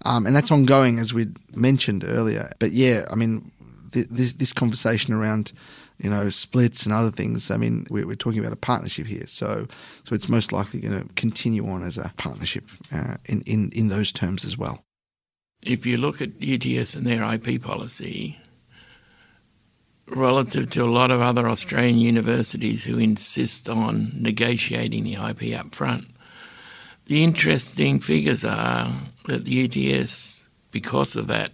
um, 0.04 0.26
and 0.26 0.36
that's 0.36 0.52
ongoing 0.52 0.98
as 0.98 1.14
we 1.14 1.28
mentioned 1.56 2.04
earlier. 2.04 2.52
But 2.58 2.72
yeah, 2.72 3.06
I 3.12 3.16
mean, 3.16 3.52
th- 3.92 4.08
this 4.10 4.34
this 4.34 4.52
conversation 4.52 5.14
around 5.14 5.54
you 6.00 6.10
know 6.10 6.30
splits 6.30 6.84
and 6.84 6.92
other 6.92 7.12
things. 7.12 7.52
I 7.52 7.58
mean, 7.58 7.86
we're, 7.92 8.08
we're 8.08 8.16
talking 8.16 8.40
about 8.40 8.54
a 8.54 8.58
partnership 8.58 9.06
here, 9.06 9.28
so 9.28 9.68
so 10.04 10.16
it's 10.16 10.28
most 10.28 10.52
likely 10.52 10.80
going 10.80 11.00
to 11.00 11.14
continue 11.14 11.70
on 11.70 11.84
as 11.84 12.00
a 12.00 12.12
partnership 12.18 12.64
uh, 12.92 13.18
in 13.26 13.42
in 13.42 13.70
in 13.74 13.90
those 13.90 14.12
terms 14.12 14.44
as 14.44 14.58
well. 14.58 14.84
If 15.62 15.86
you 15.86 15.98
look 15.98 16.20
at 16.20 16.30
UTS 16.42 16.96
and 16.96 17.06
their 17.06 17.24
IP 17.24 17.62
policy 17.62 18.40
relative 20.15 20.70
to 20.72 20.84
a 20.84 20.86
lot 20.86 21.12
of 21.12 21.22
other 21.22 21.48
Australian 21.48 21.98
universities 21.98 22.86
who 22.86 22.98
insist 22.98 23.70
on 23.70 24.12
negotiating 24.15 25.03
the 25.03 25.13
IP 25.15 25.58
up 25.58 25.74
front. 25.74 26.08
The 27.06 27.24
interesting 27.24 28.00
figures 28.00 28.46
are 28.46 28.91
that 29.25 29.46
the 29.46 29.65
UTS, 29.65 30.50
because 30.72 31.15
of 31.15 31.27
that, 31.27 31.51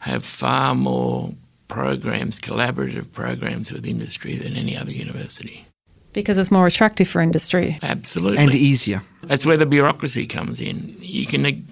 have 0.00 0.24
far 0.24 0.74
more 0.74 1.32
programs, 1.68 2.38
collaborative 2.38 3.10
programs 3.12 3.72
with 3.72 3.86
industry 3.86 4.36
than 4.36 4.56
any 4.56 4.76
other 4.76 4.92
university. 4.92 5.66
Because 6.12 6.38
it's 6.38 6.50
more 6.50 6.66
attractive 6.66 7.08
for 7.08 7.20
industry. 7.20 7.78
Absolutely. 7.82 8.38
And 8.38 8.54
easier. 8.54 9.02
That's 9.22 9.44
where 9.44 9.56
the 9.56 9.66
bureaucracy 9.66 10.26
comes 10.26 10.60
in. 10.60 10.96
You 11.00 11.26
can 11.26 11.66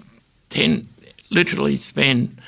tend, 0.49 0.87
literally 1.31 1.75
spend 1.77 2.39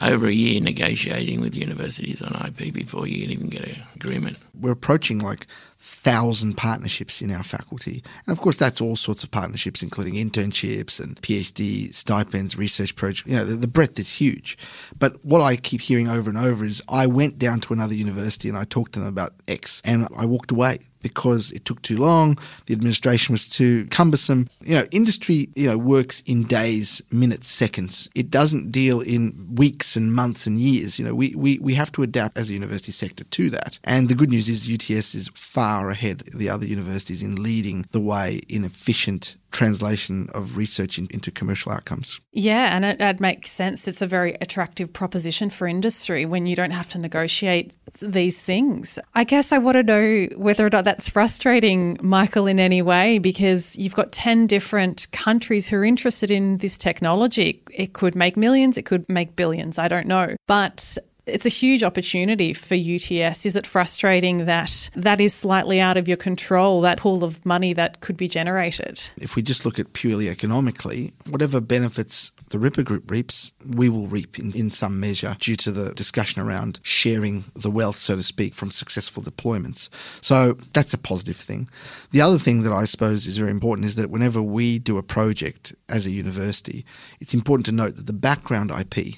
over 0.00 0.26
a 0.26 0.32
year 0.32 0.60
negotiating 0.60 1.40
with 1.40 1.54
universities 1.54 2.22
on 2.22 2.34
IP 2.46 2.72
before 2.72 3.06
you 3.06 3.22
can 3.22 3.30
even 3.30 3.48
get 3.48 3.64
an 3.64 3.82
agreement. 3.94 4.38
We're 4.64 4.72
approaching 4.72 5.18
like 5.18 5.46
thousand 5.78 6.56
partnerships 6.56 7.20
in 7.20 7.30
our 7.30 7.42
faculty. 7.42 8.02
And 8.26 8.34
of 8.34 8.42
course, 8.42 8.56
that's 8.56 8.80
all 8.80 8.96
sorts 8.96 9.22
of 9.22 9.30
partnerships, 9.30 9.82
including 9.82 10.14
internships 10.14 10.98
and 10.98 11.20
PhD 11.20 11.94
stipends, 11.94 12.56
research 12.56 12.96
projects. 12.96 13.28
You 13.28 13.36
know, 13.36 13.44
the, 13.44 13.56
the, 13.56 13.68
breadth 13.68 13.98
is 13.98 14.10
huge. 14.10 14.56
But 14.98 15.22
what 15.22 15.42
I 15.42 15.56
keep 15.56 15.82
hearing 15.82 16.08
over 16.08 16.30
and 16.30 16.38
over 16.38 16.64
is 16.64 16.82
I 16.88 17.06
went 17.06 17.38
down 17.38 17.60
to 17.60 17.74
another 17.74 17.94
university 17.94 18.48
and 18.48 18.56
I 18.56 18.64
talked 18.64 18.94
to 18.94 19.00
them 19.00 19.08
about 19.08 19.34
X 19.46 19.82
and 19.84 20.08
I 20.16 20.24
walked 20.24 20.50
away 20.50 20.78
because 21.04 21.52
it 21.52 21.66
took 21.66 21.82
too 21.82 21.98
long, 21.98 22.38
the 22.64 22.72
administration 22.72 23.34
was 23.34 23.46
too 23.46 23.86
cumbersome. 23.90 24.48
You 24.62 24.76
know, 24.76 24.86
industry, 24.90 25.50
you 25.54 25.68
know, 25.68 25.76
works 25.76 26.22
in 26.22 26.44
days, 26.44 27.02
minutes, 27.12 27.48
seconds. 27.48 28.08
It 28.14 28.30
doesn't 28.30 28.72
deal 28.72 29.02
in 29.02 29.54
weeks 29.54 29.96
and 29.96 30.14
months 30.14 30.46
and 30.46 30.58
years. 30.58 30.98
You 30.98 31.04
know, 31.04 31.14
we, 31.14 31.34
we, 31.36 31.58
we 31.58 31.74
have 31.74 31.92
to 31.92 32.02
adapt 32.02 32.38
as 32.38 32.48
a 32.48 32.54
university 32.54 32.90
sector 32.90 33.24
to 33.24 33.50
that. 33.50 33.78
And 33.84 34.08
the 34.08 34.14
good 34.14 34.30
news 34.30 34.48
is 34.48 34.53
UTS 34.62 35.14
is 35.14 35.28
far 35.34 35.90
ahead 35.90 36.24
the 36.34 36.48
other 36.48 36.66
universities 36.66 37.22
in 37.22 37.42
leading 37.42 37.86
the 37.90 38.00
way 38.00 38.40
in 38.48 38.64
efficient 38.64 39.36
translation 39.54 40.28
of 40.34 40.56
research 40.56 40.98
in, 40.98 41.06
into 41.10 41.30
commercial 41.30 41.70
outcomes. 41.70 42.20
Yeah, 42.32 42.74
and 42.74 42.84
it, 42.84 43.00
it, 43.00 43.20
makes 43.20 43.52
sense. 43.52 43.86
It's 43.86 44.02
a 44.02 44.06
very 44.06 44.36
attractive 44.40 44.92
proposition 44.92 45.48
for 45.48 45.68
industry 45.68 46.26
when 46.26 46.46
you 46.46 46.56
don't 46.56 46.72
have 46.72 46.88
to 46.90 46.98
negotiate 46.98 47.72
these 48.00 48.42
things. 48.42 48.98
I 49.14 49.22
guess 49.22 49.52
I 49.52 49.58
want 49.58 49.76
to 49.76 49.82
know 49.84 50.26
whether 50.36 50.66
or 50.66 50.70
not 50.70 50.84
that's 50.84 51.08
frustrating, 51.08 51.98
Michael, 52.02 52.48
in 52.48 52.58
any 52.58 52.82
way, 52.82 53.18
because 53.18 53.76
you've 53.76 53.94
got 53.94 54.10
10 54.10 54.48
different 54.48 55.06
countries 55.12 55.68
who 55.68 55.76
are 55.76 55.84
interested 55.84 56.32
in 56.32 56.58
this 56.58 56.76
technology. 56.76 57.62
It 57.72 57.92
could 57.92 58.16
make 58.16 58.36
millions, 58.36 58.76
it 58.76 58.82
could 58.82 59.08
make 59.08 59.36
billions, 59.36 59.78
I 59.78 59.86
don't 59.86 60.08
know. 60.08 60.34
But 60.48 60.98
it's 61.26 61.46
a 61.46 61.50
huge 61.50 61.82
opportunity 61.82 62.52
for 62.52 62.74
UTS. 62.74 63.46
Is 63.46 63.56
it 63.56 63.66
frustrating 63.66 64.44
that 64.46 64.90
that 64.94 65.20
is 65.20 65.32
slightly 65.32 65.80
out 65.80 65.96
of 65.96 66.06
your 66.06 66.16
control, 66.16 66.80
that 66.82 66.98
pool 66.98 67.24
of 67.24 67.44
money 67.46 67.72
that 67.72 68.00
could 68.00 68.16
be 68.16 68.28
generated? 68.28 69.02
If 69.16 69.36
we 69.36 69.42
just 69.42 69.64
look 69.64 69.78
at 69.78 69.92
purely 69.92 70.28
economically, 70.28 71.14
whatever 71.28 71.60
benefits 71.60 72.30
the 72.50 72.58
Ripper 72.58 72.82
Group 72.82 73.10
reaps, 73.10 73.52
we 73.66 73.88
will 73.88 74.06
reap 74.06 74.38
in, 74.38 74.52
in 74.52 74.70
some 74.70 75.00
measure 75.00 75.36
due 75.40 75.56
to 75.56 75.72
the 75.72 75.94
discussion 75.94 76.42
around 76.42 76.78
sharing 76.82 77.44
the 77.54 77.70
wealth, 77.70 77.96
so 77.96 78.16
to 78.16 78.22
speak, 78.22 78.54
from 78.54 78.70
successful 78.70 79.22
deployments. 79.22 79.88
So 80.22 80.58
that's 80.72 80.94
a 80.94 80.98
positive 80.98 81.36
thing. 81.36 81.68
The 82.10 82.20
other 82.20 82.38
thing 82.38 82.62
that 82.62 82.72
I 82.72 82.84
suppose 82.84 83.26
is 83.26 83.38
very 83.38 83.50
important 83.50 83.86
is 83.86 83.96
that 83.96 84.10
whenever 84.10 84.42
we 84.42 84.78
do 84.78 84.98
a 84.98 85.02
project 85.02 85.74
as 85.88 86.06
a 86.06 86.10
university, 86.10 86.84
it's 87.18 87.34
important 87.34 87.66
to 87.66 87.72
note 87.72 87.96
that 87.96 88.06
the 88.06 88.12
background 88.12 88.70
IP 88.70 89.16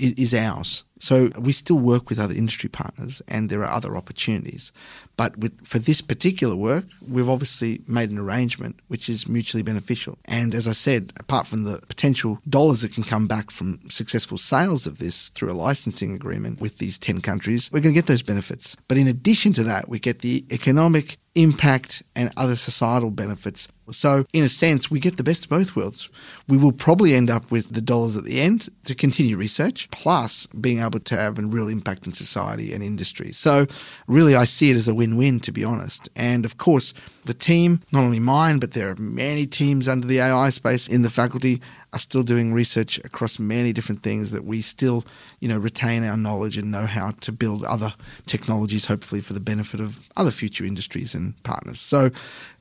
is, 0.00 0.34
ours. 0.34 0.84
So 0.98 1.30
we 1.38 1.52
still 1.52 1.78
work 1.78 2.10
with 2.10 2.18
other 2.18 2.34
industry 2.34 2.68
partners, 2.68 3.22
and 3.26 3.48
there 3.48 3.62
are 3.62 3.70
other 3.70 3.96
opportunities. 3.96 4.70
But 5.16 5.36
with, 5.38 5.66
for 5.66 5.78
this 5.78 6.00
particular 6.00 6.54
work, 6.54 6.84
we've 7.08 7.28
obviously 7.28 7.82
made 7.86 8.10
an 8.10 8.18
arrangement 8.18 8.80
which 8.88 9.08
is 9.08 9.28
mutually 9.28 9.62
beneficial. 9.62 10.18
And 10.26 10.54
as 10.54 10.68
I 10.68 10.72
said, 10.72 11.12
apart 11.18 11.46
from 11.46 11.64
the 11.64 11.80
potential 11.88 12.38
dollars 12.48 12.82
that 12.82 12.92
can 12.92 13.02
come 13.02 13.26
back 13.26 13.50
from 13.50 13.80
successful 13.88 14.36
sales 14.36 14.86
of 14.86 14.98
this 14.98 15.30
through 15.30 15.50
a 15.50 15.54
licensing 15.54 16.12
agreement 16.12 16.60
with 16.60 16.78
these 16.78 16.98
10 16.98 17.22
countries, 17.22 17.70
we're 17.72 17.80
going 17.80 17.94
to 17.94 17.98
get 17.98 18.06
those 18.06 18.22
benefits. 18.22 18.76
But 18.86 18.98
in 18.98 19.08
addition 19.08 19.54
to 19.54 19.64
that, 19.64 19.88
we 19.88 19.98
get 19.98 20.20
the 20.20 20.44
economic 20.52 21.18
impact 21.34 22.02
and 22.16 22.30
other 22.36 22.56
societal 22.56 23.10
benefits 23.10 23.68
So, 23.92 24.24
in 24.32 24.44
a 24.44 24.48
sense, 24.48 24.90
we 24.90 25.00
get 25.00 25.16
the 25.16 25.24
best 25.24 25.44
of 25.44 25.50
both 25.50 25.76
worlds. 25.76 26.08
We 26.48 26.56
will 26.56 26.72
probably 26.72 27.14
end 27.14 27.30
up 27.30 27.50
with 27.50 27.72
the 27.74 27.80
dollars 27.80 28.16
at 28.16 28.24
the 28.24 28.40
end 28.40 28.68
to 28.84 28.94
continue 28.94 29.36
research, 29.36 29.90
plus 29.90 30.46
being 30.46 30.80
able 30.80 31.00
to 31.00 31.16
have 31.16 31.38
a 31.38 31.42
real 31.42 31.68
impact 31.68 32.06
in 32.06 32.12
society 32.12 32.72
and 32.72 32.82
industry. 32.82 33.32
So, 33.32 33.66
really, 34.06 34.34
I 34.34 34.44
see 34.44 34.70
it 34.70 34.76
as 34.76 34.88
a 34.88 34.94
win 34.94 35.16
win, 35.16 35.40
to 35.40 35.52
be 35.52 35.64
honest. 35.64 36.08
And 36.16 36.44
of 36.44 36.58
course, 36.58 36.94
the 37.24 37.34
team, 37.34 37.82
not 37.92 38.04
only 38.04 38.18
mine, 38.20 38.58
but 38.58 38.72
there 38.72 38.90
are 38.90 38.96
many 38.96 39.46
teams 39.46 39.88
under 39.88 40.06
the 40.06 40.20
AI 40.20 40.50
space 40.50 40.88
in 40.88 41.02
the 41.02 41.10
faculty, 41.10 41.60
are 41.92 41.98
still 41.98 42.22
doing 42.22 42.52
research 42.52 42.98
across 42.98 43.38
many 43.38 43.72
different 43.72 44.02
things 44.02 44.30
that 44.30 44.44
we 44.44 44.60
still, 44.60 45.04
you 45.40 45.48
know, 45.48 45.58
retain 45.58 46.04
our 46.04 46.16
knowledge 46.16 46.56
and 46.56 46.70
know 46.70 46.86
how 46.86 47.10
to 47.10 47.32
build 47.32 47.64
other 47.64 47.94
technologies, 48.26 48.86
hopefully 48.86 49.20
for 49.20 49.32
the 49.32 49.40
benefit 49.40 49.80
of 49.80 50.08
other 50.16 50.30
future 50.30 50.64
industries 50.64 51.14
and 51.14 51.40
partners. 51.42 51.80
So, 51.80 52.10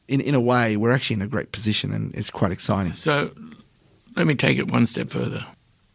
in, 0.10 0.22
in 0.22 0.34
a 0.34 0.42
way, 0.42 0.75
we're 0.75 0.92
actually 0.92 1.18
in 1.18 1.22
a 1.22 1.28
great 1.28 1.51
position 1.51 1.94
and 1.94 2.13
it's 2.16 2.32
quite 2.32 2.51
exciting. 2.51 2.94
So, 2.94 3.32
let 4.18 4.25
me 4.25 4.36
take 4.36 4.58
it 4.58 4.72
one 4.72 4.88
step 4.88 5.12
further. 5.12 5.46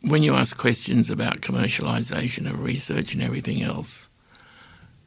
When 0.02 0.22
you 0.22 0.34
ask 0.34 0.56
questions 0.56 1.10
about 1.10 1.40
commercialization 1.40 2.48
of 2.48 2.62
research 2.62 3.12
and 3.12 3.22
everything 3.22 3.60
else, 3.60 4.08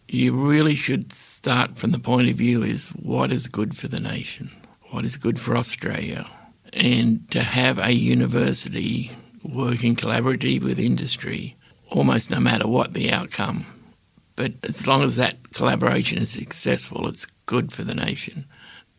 you 0.09 0.33
really 0.33 0.75
should 0.75 1.13
start 1.13 1.77
from 1.77 1.91
the 1.91 1.99
point 1.99 2.29
of 2.29 2.35
view 2.35 2.63
is 2.63 2.89
what 2.89 3.31
is 3.31 3.47
good 3.47 3.77
for 3.77 3.87
the 3.87 3.99
nation, 3.99 4.51
what 4.91 5.05
is 5.05 5.15
good 5.15 5.39
for 5.39 5.55
Australia, 5.55 6.25
and 6.73 7.29
to 7.31 7.41
have 7.41 7.79
a 7.79 7.91
university 7.91 9.11
working 9.41 9.95
collaboratively 9.95 10.61
with 10.61 10.79
industry, 10.79 11.55
almost 11.89 12.29
no 12.29 12.39
matter 12.41 12.67
what 12.67 12.93
the 12.93 13.11
outcome. 13.11 13.65
But 14.35 14.53
as 14.63 14.85
long 14.85 15.01
as 15.03 15.15
that 15.15 15.53
collaboration 15.53 16.17
is 16.17 16.29
successful, 16.29 17.07
it's 17.07 17.25
good 17.45 17.71
for 17.71 17.83
the 17.83 17.95
nation. 17.95 18.45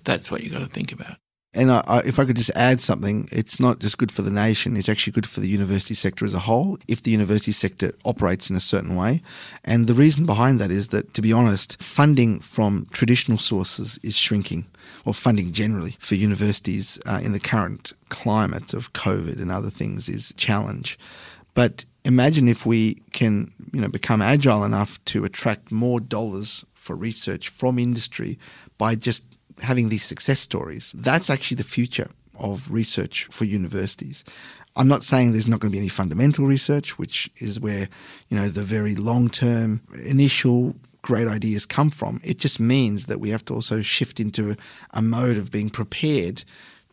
That's 0.09 0.31
what 0.31 0.43
you've 0.43 0.55
got 0.55 0.61
to 0.61 0.67
think 0.67 0.91
about. 0.91 1.19
And 1.53 1.71
I, 1.71 1.83
I, 1.87 1.99
if 2.00 2.19
I 2.19 2.25
could 2.25 2.37
just 2.37 2.50
add 2.57 2.81
something, 2.81 3.29
it's 3.31 3.61
not 3.61 3.79
just 3.79 3.99
good 3.99 4.11
for 4.11 4.23
the 4.23 4.31
nation, 4.31 4.75
it's 4.75 4.88
actually 4.88 5.12
good 5.12 5.27
for 5.27 5.41
the 5.41 5.49
university 5.49 5.93
sector 5.93 6.25
as 6.25 6.33
a 6.33 6.38
whole 6.38 6.79
if 6.88 7.03
the 7.03 7.11
university 7.11 7.53
sector 7.53 7.93
operates 8.07 8.49
in 8.49 8.57
a 8.57 8.61
certain 8.61 8.97
way. 8.97 9.21
And 9.67 9.87
the 9.87 9.93
reason 9.93 10.25
behind 10.25 10.61
that 10.61 10.71
is 10.71 10.88
that, 10.88 11.12
to 11.12 11.21
be 11.21 11.31
honest, 11.31 11.83
funding 11.83 12.41
from 12.41 12.87
traditional 12.91 13.37
sources 13.37 13.99
is 14.03 14.17
shrinking, 14.17 14.65
or 15.05 15.12
funding 15.12 15.53
generally 15.53 15.97
for 15.99 16.15
universities 16.15 16.99
uh, 17.05 17.21
in 17.23 17.33
the 17.33 17.41
current 17.41 17.93
climate 18.09 18.73
of 18.73 18.95
COVID 18.95 19.43
and 19.43 19.53
other 19.53 19.71
things 19.71 20.09
is 20.09 20.31
a 20.31 20.35
challenge. 20.35 20.99
But 21.53 21.85
imagine 22.05 22.49
if 22.49 22.65
we 22.65 22.95
can 23.12 23.53
you 23.75 23.83
know, 23.83 23.88
become 23.88 24.23
agile 24.23 24.65
enough 24.65 25.05
to 25.07 25.27
attract 25.27 25.71
more 25.71 26.00
dollars 26.00 26.65
for 26.75 26.97
research 26.97 27.50
from 27.50 27.79
industry 27.79 28.38
by 28.79 28.95
just 28.95 29.27
having 29.61 29.88
these 29.88 30.05
success 30.05 30.41
stories. 30.41 30.93
That's 30.97 31.31
actually 31.31 31.57
the 31.57 31.65
future 31.65 32.09
of 32.38 32.71
research 32.71 33.25
for 33.31 33.45
universities. 33.45 34.25
I'm 34.77 34.88
not 34.88 35.03
saying 35.03 35.33
there's 35.33 35.49
not 35.49 35.61
going 35.61 35.73
to 35.73 35.75
be 35.75 35.81
any 35.81 35.88
fundamental 35.88 36.47
research, 36.47 36.99
which 36.99 37.29
is 37.38 37.59
where, 37.59 37.88
you 38.29 38.37
know, 38.37 38.49
the 38.49 38.62
very 38.62 38.95
long-term 38.95 39.83
initial 40.05 40.77
great 41.03 41.27
ideas 41.27 41.67
come 41.67 41.91
from. 41.91 42.21
It 42.23 42.38
just 42.38 42.61
means 42.61 43.07
that 43.07 43.21
we 43.21 43.31
have 43.31 43.45
to 43.47 43.55
also 43.55 43.83
shift 43.83 44.21
into 44.21 44.53
a, 44.53 44.57
a 44.93 45.03
mode 45.03 45.37
of 45.37 45.50
being 45.50 45.71
prepared 45.71 46.45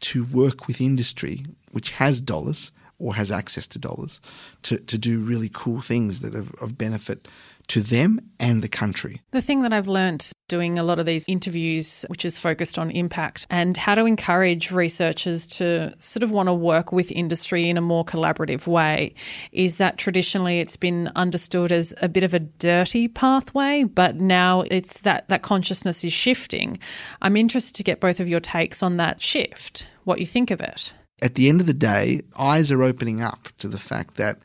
to 0.01 0.23
work 0.25 0.67
with 0.67 0.81
industry, 0.81 1.45
which 1.71 1.91
has 1.91 2.21
dollars 2.21 2.71
or 2.97 3.15
has 3.15 3.31
access 3.31 3.67
to 3.67 3.79
dollars, 3.79 4.21
to, 4.63 4.77
to 4.77 4.97
do 4.97 5.19
really 5.19 5.49
cool 5.53 5.81
things 5.81 6.21
that 6.21 6.33
are 6.33 6.45
of 6.61 6.77
benefit 6.77 7.27
to 7.67 7.81
them 7.81 8.19
and 8.39 8.61
the 8.61 8.67
country. 8.67 9.21
The 9.31 9.41
thing 9.41 9.61
that 9.63 9.73
I've 9.73 9.87
learnt 9.87 10.31
doing 10.47 10.77
a 10.77 10.83
lot 10.83 10.99
of 10.99 11.05
these 11.05 11.27
interviews, 11.27 12.05
which 12.07 12.25
is 12.25 12.37
focused 12.37 12.77
on 12.77 12.91
impact 12.91 13.47
and 13.49 13.75
how 13.75 13.95
to 13.95 14.05
encourage 14.05 14.71
researchers 14.71 15.47
to 15.47 15.93
sort 15.97 16.23
of 16.23 16.31
want 16.31 16.47
to 16.47 16.53
work 16.53 16.91
with 16.91 17.11
industry 17.11 17.69
in 17.69 17.77
a 17.77 17.81
more 17.81 18.05
collaborative 18.05 18.67
way, 18.67 19.13
is 19.51 19.77
that 19.77 19.97
traditionally 19.97 20.59
it's 20.59 20.77
been 20.77 21.09
understood 21.15 21.71
as 21.71 21.93
a 22.01 22.09
bit 22.09 22.23
of 22.23 22.33
a 22.33 22.39
dirty 22.39 23.07
pathway, 23.07 23.83
but 23.83 24.17
now 24.17 24.61
it's 24.61 25.01
that 25.01 25.27
that 25.29 25.41
consciousness 25.41 26.03
is 26.03 26.13
shifting. 26.13 26.77
I'm 27.21 27.35
interested 27.35 27.75
to 27.75 27.83
get 27.83 27.99
both 27.99 28.19
of 28.19 28.27
your 28.27 28.39
takes 28.39 28.83
on 28.83 28.97
that 28.97 29.21
shift, 29.21 29.89
what 30.03 30.19
you 30.19 30.25
think 30.25 30.51
of 30.51 30.61
it. 30.61 30.93
At 31.21 31.35
the 31.35 31.49
end 31.49 31.61
of 31.61 31.67
the 31.67 31.73
day, 31.73 32.21
eyes 32.37 32.71
are 32.71 32.83
opening 32.83 33.21
up 33.21 33.47
to 33.57 33.67
the 33.67 33.79
fact 33.79 34.15
that 34.15 34.37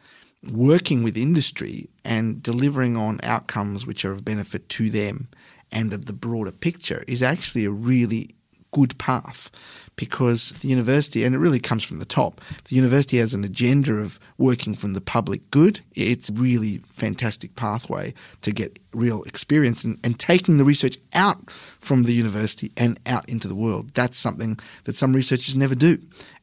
working 0.52 1.02
with 1.02 1.16
industry 1.16 1.88
and 2.04 2.42
delivering 2.42 2.96
on 2.96 3.20
outcomes 3.22 3.86
which 3.86 4.04
are 4.04 4.12
of 4.12 4.24
benefit 4.24 4.68
to 4.70 4.90
them 4.90 5.28
and 5.70 5.92
of 5.92 6.06
the 6.06 6.12
broader 6.12 6.52
picture 6.52 7.04
is 7.06 7.22
actually 7.22 7.64
a 7.64 7.70
really 7.70 8.34
good 8.72 8.96
path 8.98 9.50
because 9.96 10.50
the 10.60 10.68
university, 10.68 11.24
and 11.24 11.34
it 11.34 11.38
really 11.38 11.58
comes 11.58 11.82
from 11.82 11.98
the 11.98 12.04
top, 12.04 12.40
the 12.68 12.76
university 12.76 13.18
has 13.18 13.34
an 13.34 13.44
agenda 13.44 13.94
of 13.94 14.18
working 14.38 14.74
from 14.74 14.94
the 14.94 15.00
public 15.00 15.50
good. 15.50 15.80
It's 15.94 16.30
a 16.30 16.34
really 16.34 16.78
fantastic 16.88 17.56
pathway 17.56 18.14
to 18.42 18.52
get 18.52 18.78
real 18.92 19.22
experience 19.24 19.84
and, 19.84 19.98
and 20.02 20.18
taking 20.18 20.58
the 20.58 20.64
research 20.64 20.96
out 21.12 21.50
from 21.50 22.04
the 22.04 22.14
university 22.14 22.72
and 22.76 22.98
out 23.06 23.28
into 23.28 23.48
the 23.48 23.54
world. 23.54 23.90
That's 23.94 24.16
something 24.16 24.58
that 24.84 24.96
some 24.96 25.14
researchers 25.14 25.56
never 25.56 25.74
do. 25.74 25.98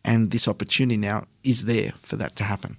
And 0.05 0.31
this 0.31 0.47
opportunity 0.47 0.97
now 0.97 1.25
is 1.43 1.65
there 1.65 1.93
for 2.01 2.15
that 2.17 2.35
to 2.35 2.43
happen. 2.43 2.77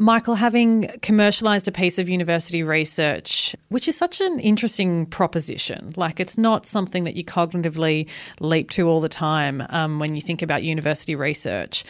Michael, 0.00 0.36
having 0.36 0.88
commercialized 1.02 1.66
a 1.66 1.72
piece 1.72 1.98
of 1.98 2.08
university 2.08 2.62
research, 2.62 3.56
which 3.68 3.88
is 3.88 3.96
such 3.96 4.20
an 4.20 4.38
interesting 4.38 5.06
proposition, 5.06 5.92
like 5.96 6.20
it's 6.20 6.38
not 6.38 6.66
something 6.66 7.02
that 7.02 7.16
you 7.16 7.24
cognitively 7.24 8.08
leap 8.38 8.70
to 8.70 8.88
all 8.88 9.00
the 9.00 9.08
time 9.08 9.60
um, 9.70 9.98
when 9.98 10.14
you 10.14 10.22
think 10.22 10.40
about 10.40 10.62
university 10.62 11.16
research. 11.16 11.84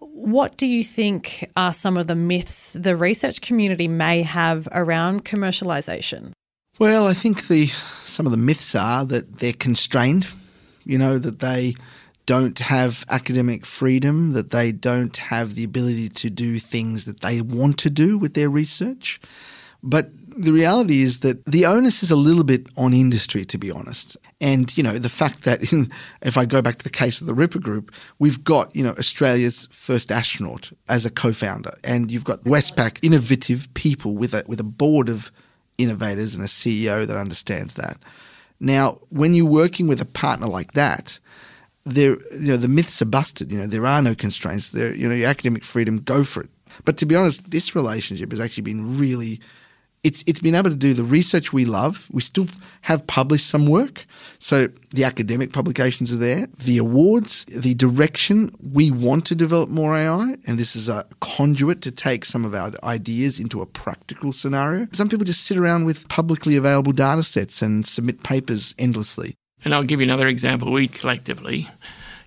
What 0.00 0.56
do 0.56 0.66
you 0.66 0.82
think 0.82 1.48
are 1.56 1.72
some 1.72 1.96
of 1.96 2.08
the 2.08 2.16
myths 2.16 2.72
the 2.72 2.96
research 2.96 3.40
community 3.40 3.86
may 3.86 4.22
have 4.22 4.66
around 4.72 5.24
commercialization? 5.24 6.32
Well, 6.80 7.06
I 7.06 7.14
think 7.14 7.46
the 7.46 7.68
some 7.68 8.26
of 8.26 8.32
the 8.32 8.38
myths 8.38 8.74
are 8.74 9.04
that 9.04 9.38
they're 9.38 9.52
constrained, 9.52 10.26
you 10.84 10.98
know, 10.98 11.18
that 11.18 11.38
they 11.38 11.76
don't 12.26 12.58
have 12.58 13.04
academic 13.08 13.66
freedom, 13.66 14.32
that 14.32 14.50
they 14.50 14.72
don't 14.72 15.16
have 15.16 15.54
the 15.54 15.64
ability 15.64 16.08
to 16.08 16.30
do 16.30 16.58
things 16.58 17.04
that 17.04 17.20
they 17.20 17.40
want 17.40 17.78
to 17.78 17.90
do 17.90 18.16
with 18.18 18.34
their 18.34 18.48
research. 18.48 19.20
But 19.82 20.08
the 20.36 20.52
reality 20.52 21.02
is 21.02 21.20
that 21.20 21.44
the 21.44 21.66
onus 21.66 22.02
is 22.02 22.10
a 22.10 22.16
little 22.16 22.42
bit 22.42 22.66
on 22.76 22.92
industry, 22.92 23.44
to 23.44 23.58
be 23.58 23.70
honest. 23.70 24.16
And, 24.40 24.74
you 24.76 24.82
know, 24.82 24.98
the 24.98 25.08
fact 25.08 25.44
that 25.44 25.72
in, 25.72 25.92
if 26.22 26.36
I 26.38 26.44
go 26.44 26.62
back 26.62 26.78
to 26.78 26.84
the 26.84 26.90
case 26.90 27.20
of 27.20 27.26
the 27.26 27.34
Ripper 27.34 27.58
Group, 27.58 27.94
we've 28.18 28.42
got, 28.42 28.74
you 28.74 28.82
know, 28.82 28.94
Australia's 28.98 29.68
first 29.70 30.10
astronaut 30.10 30.72
as 30.88 31.04
a 31.04 31.10
co-founder. 31.10 31.74
And 31.84 32.10
you've 32.10 32.24
got 32.24 32.40
Westpac, 32.44 32.98
innovative 33.02 33.72
people 33.74 34.14
with 34.14 34.34
a, 34.34 34.42
with 34.46 34.60
a 34.60 34.64
board 34.64 35.08
of 35.08 35.30
innovators 35.78 36.34
and 36.34 36.44
a 36.44 36.48
CEO 36.48 37.06
that 37.06 37.16
understands 37.16 37.74
that. 37.74 37.98
Now, 38.60 39.00
when 39.10 39.34
you're 39.34 39.46
working 39.46 39.88
with 39.88 40.00
a 40.00 40.06
partner 40.06 40.46
like 40.46 40.72
that, 40.72 41.18
there, 41.84 42.16
you 42.32 42.48
know, 42.48 42.56
the 42.56 42.68
myths 42.68 43.02
are 43.02 43.06
busted. 43.06 43.52
You 43.52 43.60
know, 43.60 43.66
there 43.66 43.86
are 43.86 44.02
no 44.02 44.14
constraints. 44.14 44.70
There, 44.70 44.94
you 44.94 45.08
know, 45.08 45.14
your 45.14 45.28
academic 45.28 45.64
freedom, 45.64 45.98
go 45.98 46.24
for 46.24 46.42
it. 46.42 46.50
But 46.84 46.96
to 46.98 47.06
be 47.06 47.14
honest, 47.14 47.50
this 47.50 47.74
relationship 47.74 48.30
has 48.30 48.40
actually 48.40 48.62
been 48.62 48.98
really. 48.98 49.40
It's 50.02 50.22
it's 50.26 50.40
been 50.40 50.54
able 50.54 50.68
to 50.68 50.76
do 50.76 50.92
the 50.92 51.04
research 51.04 51.50
we 51.50 51.64
love. 51.64 52.08
We 52.12 52.20
still 52.20 52.46
have 52.82 53.06
published 53.06 53.46
some 53.46 53.66
work, 53.66 54.04
so 54.38 54.68
the 54.90 55.04
academic 55.04 55.50
publications 55.50 56.12
are 56.12 56.18
there. 56.18 56.46
The 56.62 56.76
awards, 56.76 57.46
the 57.46 57.72
direction 57.72 58.54
we 58.60 58.90
want 58.90 59.24
to 59.26 59.34
develop 59.34 59.70
more 59.70 59.96
AI, 59.96 60.36
and 60.46 60.58
this 60.58 60.76
is 60.76 60.90
a 60.90 61.06
conduit 61.20 61.80
to 61.82 61.90
take 61.90 62.26
some 62.26 62.44
of 62.44 62.54
our 62.54 62.72
ideas 62.82 63.40
into 63.40 63.62
a 63.62 63.66
practical 63.66 64.32
scenario. 64.32 64.88
Some 64.92 65.08
people 65.08 65.24
just 65.24 65.44
sit 65.44 65.56
around 65.56 65.86
with 65.86 66.06
publicly 66.10 66.56
available 66.56 66.92
data 66.92 67.22
sets 67.22 67.62
and 67.62 67.86
submit 67.86 68.22
papers 68.22 68.74
endlessly. 68.78 69.36
And 69.64 69.74
I'll 69.74 69.82
give 69.82 70.00
you 70.00 70.04
another 70.04 70.28
example. 70.28 70.70
We 70.70 70.88
collectively 70.88 71.68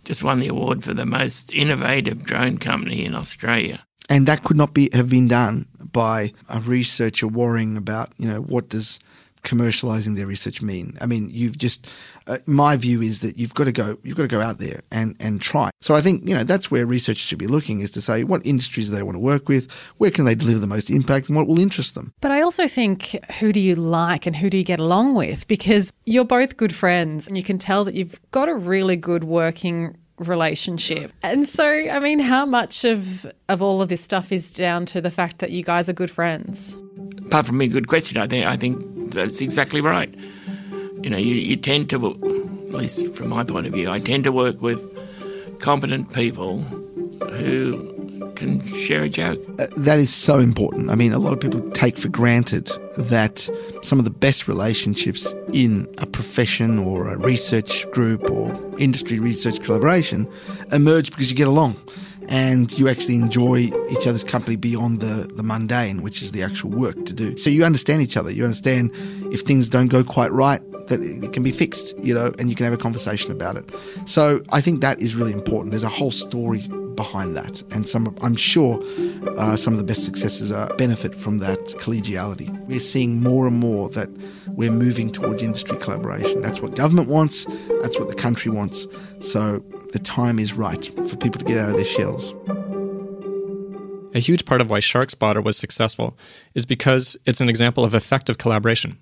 just 0.03 0.23
won 0.23 0.39
the 0.39 0.47
award 0.47 0.83
for 0.83 0.93
the 0.93 1.05
most 1.05 1.53
innovative 1.53 2.23
drone 2.23 2.57
company 2.57 3.05
in 3.05 3.13
Australia. 3.13 3.85
And 4.09 4.25
that 4.27 4.43
could 4.43 4.57
not 4.57 4.73
be 4.73 4.89
have 4.93 5.09
been 5.09 5.27
done 5.27 5.67
by 5.91 6.33
a 6.49 6.59
researcher 6.59 7.27
worrying 7.27 7.75
about, 7.75 8.11
you 8.17 8.27
know, 8.27 8.41
what 8.41 8.69
does 8.69 8.99
commercializing 9.47 10.15
their 10.15 10.27
research 10.27 10.61
mean? 10.61 10.97
I 11.01 11.05
mean, 11.05 11.29
you've 11.31 11.57
just 11.57 11.87
uh, 12.27 12.37
my 12.45 12.75
view 12.75 13.01
is 13.01 13.21
that 13.21 13.37
you've 13.37 13.53
got 13.53 13.63
to 13.63 13.71
go 13.71 13.97
you've 14.03 14.17
got 14.17 14.23
to 14.23 14.27
go 14.27 14.41
out 14.41 14.59
there 14.59 14.81
and 14.91 15.15
and 15.19 15.41
try. 15.41 15.69
So 15.81 15.95
I 15.95 16.01
think 16.01 16.27
you 16.27 16.35
know 16.35 16.43
that's 16.43 16.69
where 16.69 16.85
researchers 16.85 17.19
should 17.19 17.39
be 17.39 17.47
looking 17.47 17.79
is 17.79 17.91
to 17.91 18.01
say 18.01 18.23
what 18.23 18.45
industries 18.45 18.91
they 18.91 19.03
want 19.03 19.15
to 19.15 19.19
work 19.19 19.47
with, 19.47 19.71
where 19.97 20.11
can 20.11 20.25
they 20.25 20.35
deliver 20.35 20.59
the 20.59 20.67
most 20.67 20.89
impact, 20.89 21.27
and 21.29 21.37
what 21.37 21.47
will 21.47 21.59
interest 21.59 21.95
them. 21.95 22.13
But 22.21 22.31
I 22.31 22.41
also 22.41 22.67
think 22.67 23.15
who 23.39 23.51
do 23.53 23.59
you 23.59 23.75
like 23.75 24.25
and 24.25 24.35
who 24.35 24.49
do 24.49 24.57
you 24.57 24.65
get 24.65 24.79
along 24.79 25.15
with 25.15 25.47
because 25.47 25.91
you're 26.05 26.25
both 26.25 26.57
good 26.57 26.75
friends 26.75 27.27
and 27.27 27.37
you 27.37 27.43
can 27.43 27.57
tell 27.57 27.83
that 27.85 27.95
you've 27.95 28.19
got 28.31 28.49
a 28.49 28.55
really 28.55 28.97
good 28.97 29.23
working 29.23 29.97
relationship. 30.17 31.11
And 31.21 31.47
so, 31.47 31.65
I 31.65 31.99
mean, 31.99 32.19
how 32.19 32.45
much 32.45 32.83
of 32.83 33.25
of 33.49 33.61
all 33.61 33.81
of 33.81 33.89
this 33.89 34.01
stuff 34.01 34.31
is 34.31 34.53
down 34.53 34.85
to 34.87 35.01
the 35.01 35.11
fact 35.11 35.39
that 35.39 35.51
you 35.51 35.63
guys 35.63 35.87
are 35.89 35.93
good 35.93 36.11
friends? 36.11 36.75
Apart 37.25 37.45
from 37.45 37.57
being 37.59 37.71
a 37.71 37.73
good 37.73 37.87
question, 37.87 38.17
I 38.17 38.27
think 38.27 38.45
I 38.45 38.57
think 38.57 38.96
that's 39.11 39.41
exactly 39.41 39.81
right. 39.81 40.13
You 41.01 41.09
know, 41.09 41.17
you, 41.17 41.35
you 41.35 41.55
tend 41.55 41.89
to, 41.91 42.07
at 42.07 42.73
least 42.73 43.15
from 43.15 43.29
my 43.29 43.43
point 43.43 43.67
of 43.67 43.73
view, 43.73 43.89
I 43.89 43.99
tend 43.99 44.23
to 44.25 44.31
work 44.31 44.61
with 44.61 44.79
competent 45.59 46.13
people 46.13 46.61
who 46.61 47.93
can 48.35 48.63
share 48.65 49.03
a 49.03 49.09
joke. 49.09 49.39
Uh, 49.59 49.67
that 49.77 49.97
is 49.97 50.13
so 50.13 50.37
important. 50.39 50.91
I 50.91 50.95
mean, 50.95 51.11
a 51.11 51.19
lot 51.19 51.33
of 51.33 51.39
people 51.39 51.61
take 51.71 51.97
for 51.97 52.07
granted 52.07 52.69
that 52.97 53.49
some 53.81 53.97
of 53.99 54.05
the 54.05 54.11
best 54.11 54.47
relationships 54.47 55.33
in 55.53 55.87
a 55.97 56.05
profession 56.05 56.77
or 56.77 57.09
a 57.09 57.17
research 57.17 57.89
group 57.91 58.29
or 58.29 58.53
industry 58.77 59.19
research 59.19 59.61
collaboration 59.63 60.27
emerge 60.71 61.09
because 61.09 61.31
you 61.31 61.35
get 61.35 61.47
along 61.47 61.75
and 62.27 62.77
you 62.77 62.87
actually 62.87 63.15
enjoy 63.15 63.71
each 63.89 64.07
other's 64.07 64.23
company 64.23 64.55
beyond 64.55 64.99
the, 64.99 65.27
the 65.33 65.43
mundane, 65.43 66.01
which 66.01 66.21
is 66.21 66.31
the 66.31 66.43
actual 66.43 66.69
work 66.69 67.05
to 67.05 67.13
do. 67.13 67.37
So 67.37 67.49
you 67.49 67.63
understand 67.63 68.01
each 68.01 68.17
other. 68.17 68.31
You 68.31 68.43
understand 68.43 68.91
if 69.31 69.41
things 69.41 69.69
don't 69.69 69.87
go 69.87 70.03
quite 70.03 70.31
right, 70.31 70.61
that 70.87 71.01
it 71.01 71.33
can 71.33 71.43
be 71.43 71.51
fixed, 71.51 71.97
you 71.99 72.13
know, 72.13 72.31
and 72.39 72.49
you 72.49 72.55
can 72.55 72.63
have 72.63 72.73
a 72.73 72.77
conversation 72.77 73.31
about 73.31 73.55
it. 73.57 73.69
So 74.05 74.41
I 74.49 74.61
think 74.61 74.81
that 74.81 74.99
is 75.01 75.15
really 75.15 75.33
important. 75.33 75.71
There's 75.71 75.83
a 75.83 75.89
whole 75.89 76.11
story 76.11 76.67
behind 76.97 77.37
that, 77.37 77.63
and 77.71 77.87
some 77.87 78.13
I'm 78.21 78.35
sure 78.35 78.83
uh, 79.37 79.55
some 79.55 79.73
of 79.73 79.79
the 79.79 79.85
best 79.85 80.03
successes 80.03 80.51
are 80.51 80.67
benefit 80.75 81.15
from 81.15 81.37
that 81.37 81.59
collegiality. 81.79 82.49
We're 82.67 82.81
seeing 82.81 83.23
more 83.23 83.47
and 83.47 83.57
more 83.57 83.87
that 83.91 84.09
we're 84.47 84.71
moving 84.71 85.09
towards 85.09 85.41
industry 85.41 85.77
collaboration. 85.77 86.41
That's 86.41 86.59
what 86.59 86.75
government 86.75 87.07
wants. 87.07 87.45
That's 87.81 87.97
what 87.97 88.09
the 88.09 88.15
country 88.15 88.51
wants. 88.51 88.85
So 89.19 89.59
the 89.93 89.99
time 89.99 90.39
is 90.39 90.51
right 90.53 90.85
for 91.07 91.15
people 91.15 91.39
to 91.39 91.45
get 91.45 91.57
out 91.57 91.69
of 91.69 91.75
their 91.77 91.85
shells. 91.85 92.33
A 94.13 94.19
huge 94.19 94.45
part 94.45 94.61
of 94.61 94.69
why 94.69 94.79
SharkSpotter 94.79 95.43
was 95.43 95.57
successful 95.57 96.17
is 96.55 96.65
because 96.65 97.15
it's 97.25 97.39
an 97.39 97.49
example 97.49 97.83
of 97.83 97.93
effective 97.93 98.37
collaboration. 98.37 98.97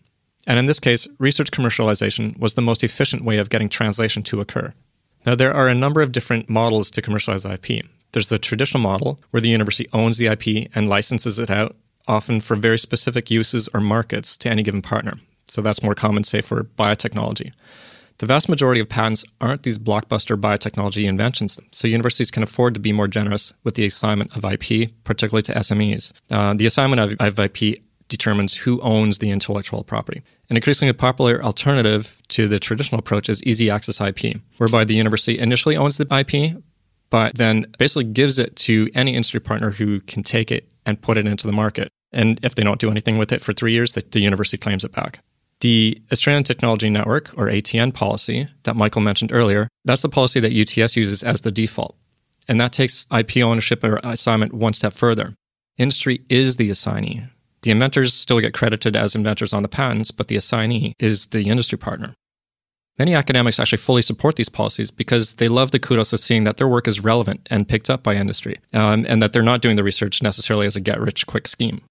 And 0.46 0.60
in 0.60 0.66
this 0.66 0.80
case, 0.80 1.08
research 1.20 1.52
commercialization 1.52 2.38
was 2.38 2.54
the 2.54 2.62
most 2.62 2.84
efficient 2.84 3.24
way 3.24 3.38
of 3.38 3.50
getting 3.50 3.70
translation 3.70 4.24
to 4.24 4.42
occur. 4.42 4.74
Now, 5.26 5.36
there 5.36 5.54
are 5.54 5.68
a 5.68 5.76
number 5.76 6.02
of 6.02 6.12
different 6.12 6.50
models 6.50 6.92
to 6.92 7.02
commercialize 7.02 7.46
IP. 7.46 7.86
There's 8.12 8.30
the 8.30 8.38
traditional 8.38 8.82
model, 8.82 9.20
where 9.32 9.42
the 9.42 9.50
university 9.50 9.90
owns 9.92 10.18
the 10.18 10.28
IP 10.28 10.70
and 10.76 10.88
licenses 10.88 11.40
it 11.40 11.50
out, 11.50 11.76
often 12.08 12.40
for 12.40 12.56
very 12.56 12.78
specific 12.78 13.32
uses 13.32 13.68
or 13.74 13.82
markets 13.82 14.38
to 14.38 14.50
any 14.50 14.64
given 14.64 14.82
partner. 14.82 15.20
So 15.48 15.62
that's 15.62 15.84
more 15.84 15.96
common, 15.96 16.24
say, 16.24 16.42
for 16.42 16.64
biotechnology. 16.64 17.52
The 18.20 18.26
vast 18.26 18.48
majority 18.48 18.80
of 18.80 18.88
patents 18.88 19.26
aren't 19.42 19.64
these 19.64 19.78
blockbuster 19.78 20.40
biotechnology 20.40 21.06
inventions, 21.06 21.60
so 21.72 21.88
universities 21.88 22.32
can 22.32 22.44
afford 22.44 22.74
to 22.76 22.80
be 22.80 22.94
more 22.94 23.10
generous 23.10 23.52
with 23.66 23.76
the 23.76 23.86
assignment 23.86 24.36
of 24.38 24.46
IP, 24.46 24.92
particularly 25.04 25.42
to 25.44 25.54
SMEs. 25.54 26.14
Uh, 26.32 26.54
the 26.54 26.66
assignment 26.66 27.02
of, 27.02 27.16
of 27.20 27.40
IP 27.40 27.80
determines 28.08 28.56
who 28.56 28.80
owns 28.82 29.20
the 29.20 29.32
intellectual 29.32 29.84
property. 29.84 30.22
An 30.50 30.56
increasingly 30.56 30.94
popular 30.94 31.44
alternative 31.44 32.22
to 32.30 32.48
the 32.48 32.60
traditional 32.60 33.00
approach 33.00 33.30
is 33.30 33.44
easy 33.44 33.70
access 33.70 34.00
IP, 34.00 34.42
whereby 34.58 34.86
the 34.86 34.96
university 34.96 35.40
initially 35.40 35.76
owns 35.76 35.98
the 35.98 36.08
IP, 36.16 36.62
but 37.10 37.36
then 37.36 37.66
basically 37.78 38.04
gives 38.04 38.38
it 38.38 38.56
to 38.56 38.90
any 38.94 39.16
industry 39.16 39.40
partner 39.40 39.72
who 39.72 40.02
can 40.02 40.24
take 40.24 40.52
it 40.52 40.68
and 40.86 41.02
put 41.02 41.18
it 41.18 41.26
into 41.26 41.48
the 41.48 41.54
market. 41.54 41.90
And 42.12 42.40
if 42.44 42.56
they 42.56 42.64
don't 42.64 42.80
do 42.80 42.92
anything 42.92 43.18
with 43.18 43.32
it 43.32 43.42
for 43.42 43.54
three 43.54 43.74
years, 43.74 43.94
the, 43.94 44.20
university 44.20 44.58
claims 44.58 44.84
it 44.84 44.92
back. 44.92 45.20
The 45.62 46.02
Australian 46.12 46.44
Technology 46.44 46.90
Network, 46.90 47.34
or 47.38 47.48
ATN 47.48 47.94
policy 47.94 48.48
that 48.64 48.76
Michael 48.76 49.02
mentioned 49.02 49.32
earlier, 49.34 49.68
that's 49.84 50.02
the 50.02 50.10
policy 50.10 50.40
that 50.40 50.54
UTS 50.54 50.96
uses 50.96 51.24
as 51.24 51.42
the 51.42 51.52
default. 51.52 51.96
And 52.48 52.62
that 52.62 52.72
takes 52.72 53.08
IP 53.12 53.38
ownership 53.38 53.84
or 53.84 54.00
assignment 54.04 54.54
one 54.54 54.74
step 54.74 54.94
further. 54.94 55.34
Industry 55.78 56.22
is 56.30 56.56
the 56.56 56.70
assignee, 56.70 57.26
the 57.66 57.72
inventors 57.72 58.14
still 58.14 58.40
get 58.40 58.54
credited 58.54 58.96
as 58.96 59.16
inventors 59.16 59.52
on 59.52 59.64
the 59.64 59.68
patents, 59.68 60.12
but 60.12 60.28
the 60.28 60.36
assignee 60.36 60.94
is 61.00 61.28
the 61.28 61.50
industry 61.50 61.80
partner. 61.80 62.14
Many 63.00 63.16
academics 63.16 63.60
actually 63.60 63.80
fully 63.80 64.04
support 64.04 64.36
these 64.36 64.50
policies 64.50 64.92
because 64.92 65.36
they 65.36 65.48
love 65.48 65.72
the 65.72 65.80
kudos 65.80 66.14
of 66.14 66.20
seeing 66.20 66.44
that 66.44 66.58
their 66.58 66.68
work 66.68 66.88
is 66.88 67.04
relevant 67.04 67.48
and 67.50 67.68
picked 67.68 67.90
up 67.90 68.04
by 68.04 68.14
industry, 68.14 68.60
um, 68.72 69.04
and 69.10 69.20
that 69.20 69.34
they're 69.34 69.42
not 69.42 69.64
doing 69.64 69.78
the 69.78 69.84
research 69.84 70.22
necessarily 70.22 70.68
as 70.68 70.76
a 70.76 70.80
get 70.80 71.02
rich 71.02 71.26
quick 71.26 71.48
scheme. 71.48 71.82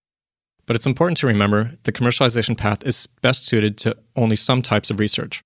But 0.65 0.77
it's 0.77 0.87
important 0.87 1.19
to 1.19 1.27
remember 1.27 1.73
the 1.83 1.93
commercialization 1.93 2.57
path 2.57 2.87
is 2.87 3.09
best 3.21 3.45
suited 3.45 3.77
to 3.79 3.97
only 4.15 4.37
some 4.37 4.63
types 4.63 4.93
of 4.93 5.01
research. 5.01 5.43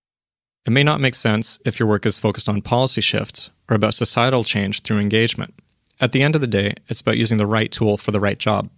It 0.67 0.73
may 0.73 0.85
not 0.85 1.01
make 1.01 1.15
sense 1.15 1.59
if 1.65 1.81
your 1.81 1.89
work 1.89 2.05
is 2.05 2.19
focused 2.19 2.51
on 2.51 2.61
policy 2.61 3.01
shifts 3.01 3.51
or 3.71 3.77
about 3.77 3.95
societal 3.95 4.45
change 4.45 4.83
through 4.83 4.99
engagement. 4.99 5.55
At 6.03 6.13
the 6.13 6.23
end 6.23 6.35
of 6.35 6.43
the 6.43 6.47
day, 6.47 6.75
it's 6.89 7.01
about 7.01 7.17
using 7.17 7.39
the 7.39 7.47
right 7.47 7.73
tool 7.73 7.97
for 7.97 8.11
the 8.11 8.21
right 8.21 8.39
job. 8.39 8.69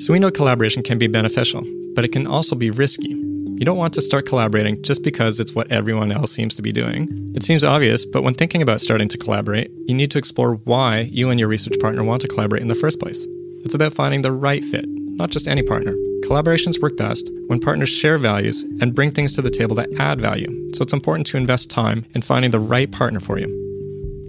So 0.00 0.14
we 0.14 0.18
know 0.18 0.30
collaboration 0.30 0.82
can 0.82 0.96
be 0.96 1.08
beneficial, 1.08 1.62
but 1.94 2.06
it 2.06 2.12
can 2.12 2.26
also 2.26 2.56
be 2.56 2.70
risky. 2.70 3.10
You 3.10 3.66
don't 3.66 3.76
want 3.76 3.92
to 3.92 4.00
start 4.00 4.24
collaborating 4.24 4.82
just 4.82 5.02
because 5.04 5.38
it's 5.38 5.54
what 5.54 5.70
everyone 5.70 6.10
else 6.10 6.32
seems 6.32 6.54
to 6.54 6.62
be 6.62 6.72
doing. 6.72 7.30
It 7.34 7.42
seems 7.42 7.62
obvious, 7.62 8.06
but 8.06 8.22
when 8.22 8.32
thinking 8.32 8.62
about 8.62 8.80
starting 8.80 9.08
to 9.08 9.18
collaborate, 9.18 9.70
you 9.86 9.94
need 9.94 10.10
to 10.12 10.18
explore 10.18 10.54
why 10.64 11.00
you 11.00 11.28
and 11.28 11.38
your 11.38 11.50
research 11.50 11.78
partner 11.80 12.02
want 12.02 12.22
to 12.22 12.28
collaborate 12.28 12.62
in 12.62 12.68
the 12.68 12.74
first 12.74 12.98
place. 12.98 13.26
It's 13.62 13.74
about 13.74 13.92
finding 13.92 14.22
the 14.22 14.32
right 14.32 14.64
fit, 14.64 14.86
not 14.88 15.28
just 15.28 15.46
any 15.46 15.62
partner. 15.62 15.92
Collaborations 16.24 16.80
work 16.80 16.96
best 16.96 17.30
when 17.48 17.60
partners 17.60 17.90
share 17.90 18.16
values 18.16 18.62
and 18.80 18.94
bring 18.94 19.10
things 19.10 19.32
to 19.32 19.42
the 19.42 19.50
table 19.50 19.76
that 19.76 19.92
add 19.98 20.18
value, 20.18 20.48
so 20.72 20.82
it's 20.82 20.94
important 20.94 21.26
to 21.26 21.36
invest 21.36 21.68
time 21.68 22.06
in 22.14 22.22
finding 22.22 22.52
the 22.52 22.58
right 22.58 22.90
partner 22.90 23.20
for 23.20 23.38
you. 23.38 23.54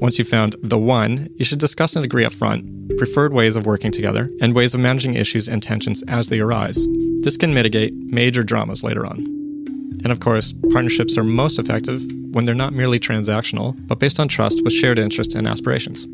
Once 0.01 0.19
you've 0.19 0.27
found 0.27 0.53
the 0.63 0.77
one, 0.77 1.29
you 1.37 1.45
should 1.45 1.59
discuss 1.59 1.95
and 1.95 2.03
agree 2.03 2.25
upfront 2.25 2.80
preferred 2.97 3.33
ways 3.33 3.55
of 3.55 3.65
working 3.65 3.91
together 3.91 4.31
and 4.41 4.55
ways 4.55 4.73
of 4.73 4.79
managing 4.79 5.13
issues 5.13 5.47
and 5.47 5.61
tensions 5.61 6.03
as 6.03 6.29
they 6.29 6.39
arise. 6.39 6.87
This 7.21 7.37
can 7.37 7.53
mitigate 7.53 7.93
major 7.93 8.43
dramas 8.43 8.83
later 8.83 9.05
on. 9.05 9.19
And 10.03 10.11
of 10.11 10.19
course, 10.19 10.53
partnerships 10.71 11.17
are 11.17 11.23
most 11.23 11.59
effective 11.59 12.03
when 12.31 12.45
they're 12.45 12.55
not 12.55 12.73
merely 12.73 12.99
transactional, 12.99 13.75
but 13.87 13.99
based 13.99 14.19
on 14.19 14.27
trust 14.27 14.63
with 14.63 14.73
shared 14.73 14.97
interests 14.97 15.35
and 15.35 15.47
aspirations. 15.47 16.07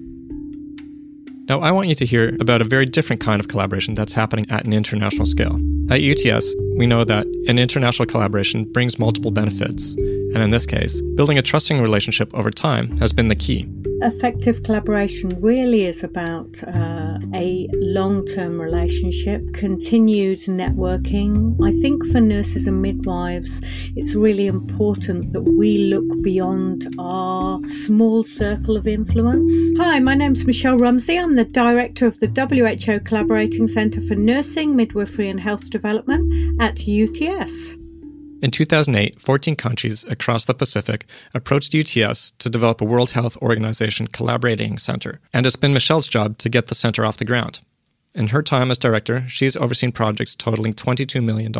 Now, 1.47 1.61
I 1.61 1.71
want 1.71 1.87
you 1.87 1.95
to 1.95 2.05
hear 2.05 2.35
about 2.41 2.61
a 2.61 2.65
very 2.65 2.85
different 2.85 3.21
kind 3.21 3.39
of 3.39 3.47
collaboration 3.47 3.93
that's 3.93 4.13
happening 4.13 4.49
at 4.49 4.65
an 4.65 4.73
international 4.73 5.25
scale. 5.25 5.57
At 5.89 6.01
UTS, 6.01 6.53
we 6.75 6.85
know 6.85 7.05
that 7.05 7.25
an 7.47 7.57
international 7.57 8.07
collaboration 8.07 8.65
brings 8.65 8.99
multiple 8.99 9.31
benefits, 9.31 9.93
and 9.93 10.37
in 10.37 10.49
this 10.49 10.65
case, 10.65 11.01
building 11.15 11.37
a 11.37 11.41
trusting 11.41 11.79
relationship 11.79 12.33
over 12.35 12.51
time 12.51 12.97
has 12.97 13.13
been 13.13 13.29
the 13.29 13.35
key. 13.35 13.65
Effective 14.01 14.61
collaboration 14.61 15.29
really 15.41 15.85
is 15.85 16.03
about 16.03 16.61
uh, 16.67 17.17
a 17.33 17.67
long 17.73 18.27
term 18.27 18.61
relationship, 18.61 19.41
continued 19.53 20.39
networking. 20.41 21.57
I 21.63 21.71
think 21.81 22.05
for 22.11 22.21
nurses 22.21 22.67
and 22.67 22.79
midwives, 22.79 23.59
it's 23.95 24.13
really 24.13 24.45
important 24.45 25.33
that 25.33 25.41
we 25.41 25.79
look 25.79 26.21
beyond 26.21 26.93
our 26.99 27.59
small 27.65 28.23
circle 28.23 28.77
of 28.77 28.87
influence. 28.87 29.49
Hi, 29.79 29.99
my 29.99 30.13
name's 30.13 30.45
Michele 30.45 30.77
Rumsey. 30.77 31.17
I'm 31.17 31.35
the 31.35 31.45
director 31.45 32.05
of 32.05 32.19
the 32.19 32.27
WHO 32.27 32.99
Collaborating 32.99 33.67
Centre 33.67 34.01
for 34.01 34.13
Nursing, 34.13 34.75
Midwifery 34.75 35.27
and 35.27 35.39
Health 35.39 35.71
Development 35.77 36.61
at 36.61 36.79
UTS. 36.79 37.53
In 38.41 38.51
2008, 38.51 39.19
14 39.19 39.55
countries 39.55 40.05
across 40.05 40.45
the 40.45 40.53
Pacific 40.53 41.05
approached 41.33 41.73
UTS 41.73 42.31
to 42.31 42.49
develop 42.49 42.81
a 42.81 42.85
World 42.85 43.11
Health 43.11 43.37
Organization 43.37 44.07
collaborating 44.07 44.77
center, 44.77 45.19
and 45.33 45.45
it's 45.45 45.55
been 45.55 45.73
Michele's 45.73 46.07
job 46.07 46.37
to 46.39 46.49
get 46.49 46.67
the 46.67 46.75
center 46.75 47.05
off 47.05 47.17
the 47.17 47.25
ground. 47.25 47.61
In 48.13 48.27
her 48.27 48.41
time 48.41 48.71
as 48.71 48.77
director, 48.77 49.23
she's 49.27 49.55
overseen 49.55 49.91
projects 49.91 50.35
totaling 50.35 50.73
$22 50.73 51.23
million. 51.23 51.51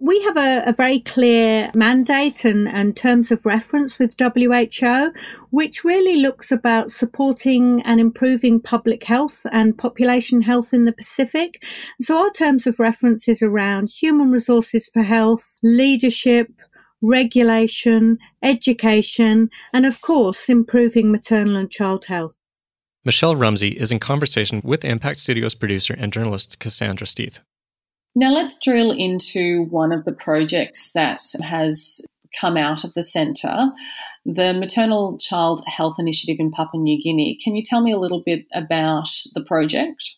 We 0.00 0.20
have 0.22 0.36
a, 0.36 0.64
a, 0.66 0.72
very 0.72 1.00
clear 1.00 1.70
mandate 1.74 2.44
and, 2.44 2.68
and 2.68 2.96
terms 2.96 3.30
of 3.30 3.46
reference 3.46 3.98
with 3.98 4.16
WHO, 4.18 5.12
which 5.50 5.84
really 5.84 6.16
looks 6.16 6.50
about 6.50 6.90
supporting 6.90 7.80
and 7.82 8.00
improving 8.00 8.60
public 8.60 9.04
health 9.04 9.46
and 9.52 9.78
population 9.78 10.42
health 10.42 10.74
in 10.74 10.84
the 10.84 10.92
Pacific. 10.92 11.64
So 12.00 12.18
our 12.18 12.30
terms 12.30 12.66
of 12.66 12.80
reference 12.80 13.28
is 13.28 13.40
around 13.40 13.88
human 13.88 14.32
resources 14.32 14.90
for 14.92 15.04
health, 15.04 15.58
leadership, 15.62 16.48
regulation, 17.00 18.18
education, 18.42 19.48
and 19.72 19.86
of 19.86 20.00
course, 20.00 20.48
improving 20.48 21.12
maternal 21.12 21.56
and 21.56 21.70
child 21.70 22.06
health. 22.06 22.34
Michele 23.04 23.36
Rumsey 23.36 23.78
is 23.78 23.92
in 23.92 24.00
conversation 24.00 24.60
with 24.64 24.84
Impact 24.84 25.18
Studios 25.18 25.54
producer 25.54 25.94
and 25.96 26.12
journalist 26.12 26.58
Cassandra 26.58 27.06
Steeth. 27.06 27.40
Now 28.14 28.32
let's 28.32 28.56
drill 28.62 28.92
into 28.92 29.64
one 29.70 29.90
of 29.92 30.04
the 30.04 30.12
projects 30.12 30.92
that 30.92 31.20
has 31.42 32.00
come 32.40 32.56
out 32.56 32.84
of 32.84 32.94
the 32.94 33.04
centre, 33.04 33.70
the 34.24 34.54
Maternal 34.54 35.18
Child 35.18 35.62
Health 35.66 35.96
Initiative 35.98 36.36
in 36.38 36.50
Papua 36.50 36.82
New 36.82 37.00
Guinea. 37.00 37.38
Can 37.42 37.54
you 37.54 37.62
tell 37.64 37.80
me 37.80 37.92
a 37.92 37.98
little 37.98 38.22
bit 38.24 38.46
about 38.54 39.08
the 39.34 39.42
project? 39.42 40.16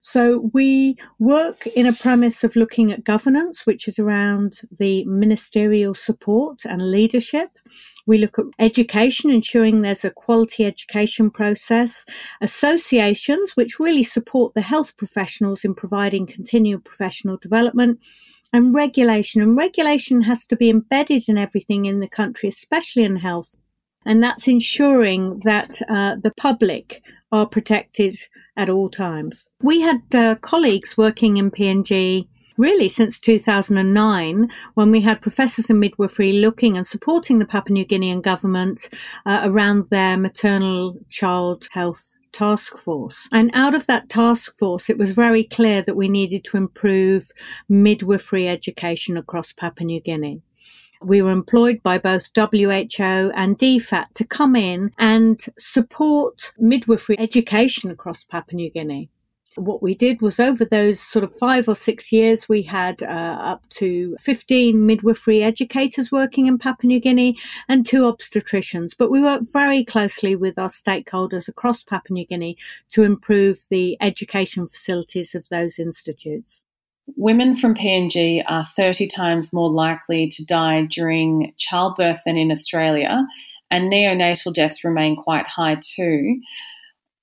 So 0.00 0.50
we 0.52 0.96
work 1.18 1.66
in 1.68 1.86
a 1.86 1.92
premise 1.92 2.44
of 2.44 2.56
looking 2.56 2.92
at 2.92 3.04
governance, 3.04 3.64
which 3.64 3.88
is 3.88 3.98
around 3.98 4.60
the 4.78 5.04
ministerial 5.06 5.94
support 5.94 6.64
and 6.66 6.90
leadership. 6.90 7.58
We 8.06 8.18
look 8.18 8.38
at 8.38 8.46
education, 8.58 9.30
ensuring 9.30 9.80
there's 9.80 10.04
a 10.04 10.10
quality 10.10 10.64
education 10.64 11.30
process, 11.30 12.04
associations, 12.40 13.52
which 13.56 13.78
really 13.78 14.04
support 14.04 14.54
the 14.54 14.60
health 14.60 14.96
professionals 14.96 15.64
in 15.64 15.74
providing 15.74 16.26
continual 16.26 16.80
professional 16.80 17.38
development, 17.38 18.00
and 18.52 18.74
regulation. 18.74 19.42
And 19.42 19.56
regulation 19.56 20.22
has 20.22 20.46
to 20.46 20.56
be 20.56 20.70
embedded 20.70 21.28
in 21.28 21.38
everything 21.38 21.86
in 21.86 22.00
the 22.00 22.08
country, 22.08 22.48
especially 22.48 23.04
in 23.04 23.16
health. 23.16 23.54
and 24.06 24.22
that's 24.22 24.48
ensuring 24.48 25.40
that 25.44 25.80
uh, 25.88 26.16
the 26.22 26.32
public 26.36 27.02
are 27.32 27.46
protected 27.46 28.14
at 28.56 28.68
all 28.68 28.88
times. 28.88 29.48
We 29.62 29.80
had 29.80 30.02
uh, 30.14 30.34
colleagues 30.36 30.96
working 30.96 31.36
in 31.38 31.50
PNG 31.50 32.28
really 32.56 32.88
since 32.88 33.20
2009 33.20 34.50
when 34.74 34.90
we 34.90 35.00
had 35.00 35.20
professors 35.20 35.70
in 35.70 35.80
midwifery 35.80 36.32
looking 36.32 36.76
and 36.76 36.86
supporting 36.86 37.38
the 37.38 37.44
Papua 37.44 37.74
New 37.74 37.84
Guinean 37.84 38.22
government 38.22 38.88
uh, 39.26 39.40
around 39.42 39.88
their 39.90 40.16
maternal 40.16 40.98
child 41.10 41.68
health 41.72 42.16
task 42.32 42.76
force. 42.76 43.28
And 43.32 43.50
out 43.54 43.74
of 43.74 43.86
that 43.86 44.08
task 44.08 44.56
force, 44.58 44.90
it 44.90 44.98
was 44.98 45.12
very 45.12 45.44
clear 45.44 45.82
that 45.82 45.96
we 45.96 46.08
needed 46.08 46.44
to 46.44 46.56
improve 46.56 47.30
midwifery 47.68 48.48
education 48.48 49.16
across 49.16 49.52
Papua 49.52 49.86
New 49.86 50.00
Guinea 50.00 50.42
we 51.04 51.22
were 51.22 51.30
employed 51.30 51.82
by 51.82 51.98
both 51.98 52.30
WHO 52.34 53.30
and 53.34 53.58
DFAT 53.58 54.06
to 54.14 54.24
come 54.24 54.56
in 54.56 54.90
and 54.98 55.44
support 55.58 56.52
midwifery 56.58 57.18
education 57.18 57.90
across 57.90 58.24
Papua 58.24 58.56
New 58.56 58.70
Guinea. 58.70 59.10
What 59.56 59.82
we 59.82 59.94
did 59.94 60.20
was 60.20 60.40
over 60.40 60.64
those 60.64 61.00
sort 61.00 61.22
of 61.22 61.32
five 61.36 61.68
or 61.68 61.76
six 61.76 62.10
years, 62.10 62.48
we 62.48 62.62
had 62.62 63.02
uh, 63.04 63.06
up 63.06 63.68
to 63.70 64.16
15 64.20 64.84
midwifery 64.84 65.44
educators 65.44 66.10
working 66.10 66.46
in 66.46 66.58
Papua 66.58 66.88
New 66.88 67.00
Guinea 67.00 67.36
and 67.68 67.86
two 67.86 68.02
obstetricians. 68.02 68.96
But 68.98 69.10
we 69.10 69.22
worked 69.22 69.52
very 69.52 69.84
closely 69.84 70.34
with 70.34 70.58
our 70.58 70.68
stakeholders 70.68 71.46
across 71.46 71.84
Papua 71.84 72.14
New 72.14 72.26
Guinea 72.26 72.56
to 72.90 73.04
improve 73.04 73.60
the 73.70 73.96
education 74.00 74.66
facilities 74.66 75.36
of 75.36 75.48
those 75.50 75.78
institutes. 75.78 76.62
Women 77.16 77.54
from 77.54 77.74
PNG 77.74 78.42
are 78.48 78.64
30 78.64 79.06
times 79.08 79.52
more 79.52 79.70
likely 79.70 80.26
to 80.28 80.44
die 80.44 80.86
during 80.86 81.52
childbirth 81.58 82.20
than 82.24 82.36
in 82.36 82.50
Australia, 82.50 83.26
and 83.70 83.92
neonatal 83.92 84.54
deaths 84.54 84.84
remain 84.84 85.14
quite 85.14 85.46
high 85.46 85.76
too. 85.80 86.40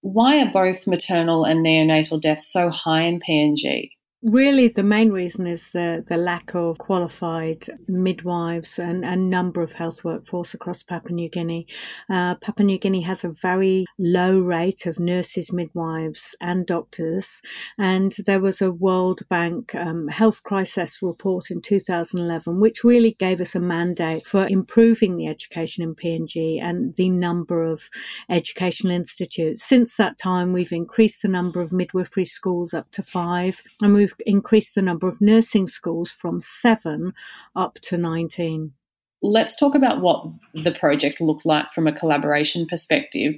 Why 0.01 0.41
are 0.41 0.51
both 0.51 0.87
maternal 0.87 1.45
and 1.45 1.63
neonatal 1.65 2.21
deaths 2.21 2.51
so 2.51 2.69
high 2.69 3.03
in 3.03 3.19
PNG? 3.19 3.91
Really, 4.23 4.67
the 4.67 4.83
main 4.83 5.09
reason 5.09 5.47
is 5.47 5.71
the, 5.71 6.05
the 6.07 6.15
lack 6.15 6.53
of 6.53 6.77
qualified 6.77 7.65
midwives 7.87 8.77
and 8.77 9.03
a 9.03 9.15
number 9.15 9.63
of 9.63 9.71
health 9.71 10.03
workforce 10.03 10.53
across 10.53 10.83
Papua 10.83 11.11
New 11.11 11.27
Guinea. 11.27 11.65
Uh, 12.07 12.35
Papua 12.35 12.67
New 12.67 12.77
Guinea 12.77 13.01
has 13.01 13.23
a 13.23 13.29
very 13.29 13.87
low 13.97 14.37
rate 14.37 14.85
of 14.85 14.99
nurses, 14.99 15.51
midwives, 15.51 16.35
and 16.39 16.67
doctors. 16.67 17.41
And 17.79 18.15
there 18.27 18.39
was 18.39 18.61
a 18.61 18.71
World 18.71 19.27
Bank 19.27 19.73
um, 19.73 20.07
health 20.09 20.43
crisis 20.43 21.01
report 21.01 21.49
in 21.49 21.59
2011, 21.59 22.59
which 22.59 22.83
really 22.83 23.15
gave 23.17 23.41
us 23.41 23.55
a 23.55 23.59
mandate 23.59 24.23
for 24.23 24.45
improving 24.45 25.17
the 25.17 25.25
education 25.25 25.83
in 25.83 25.95
PNG 25.95 26.61
and 26.61 26.95
the 26.95 27.09
number 27.09 27.63
of 27.63 27.89
educational 28.29 28.93
institutes. 28.93 29.63
Since 29.63 29.97
that 29.97 30.19
time, 30.19 30.53
we've 30.53 30.71
increased 30.71 31.23
the 31.23 31.27
number 31.27 31.59
of 31.59 31.71
midwifery 31.71 32.25
schools 32.25 32.75
up 32.75 32.91
to 32.91 33.01
five, 33.01 33.63
and 33.81 33.95
we've 33.95 34.10
we've 34.11 34.33
increased 34.33 34.75
the 34.75 34.81
number 34.81 35.07
of 35.07 35.21
nursing 35.21 35.67
schools 35.67 36.11
from 36.11 36.41
seven 36.41 37.13
up 37.55 37.75
to 37.83 37.97
19. 37.97 38.73
Let's 39.21 39.55
talk 39.55 39.75
about 39.75 40.01
what 40.01 40.25
the 40.53 40.71
project 40.71 41.21
looked 41.21 41.45
like 41.45 41.69
from 41.69 41.87
a 41.87 41.93
collaboration 41.93 42.65
perspective. 42.65 43.35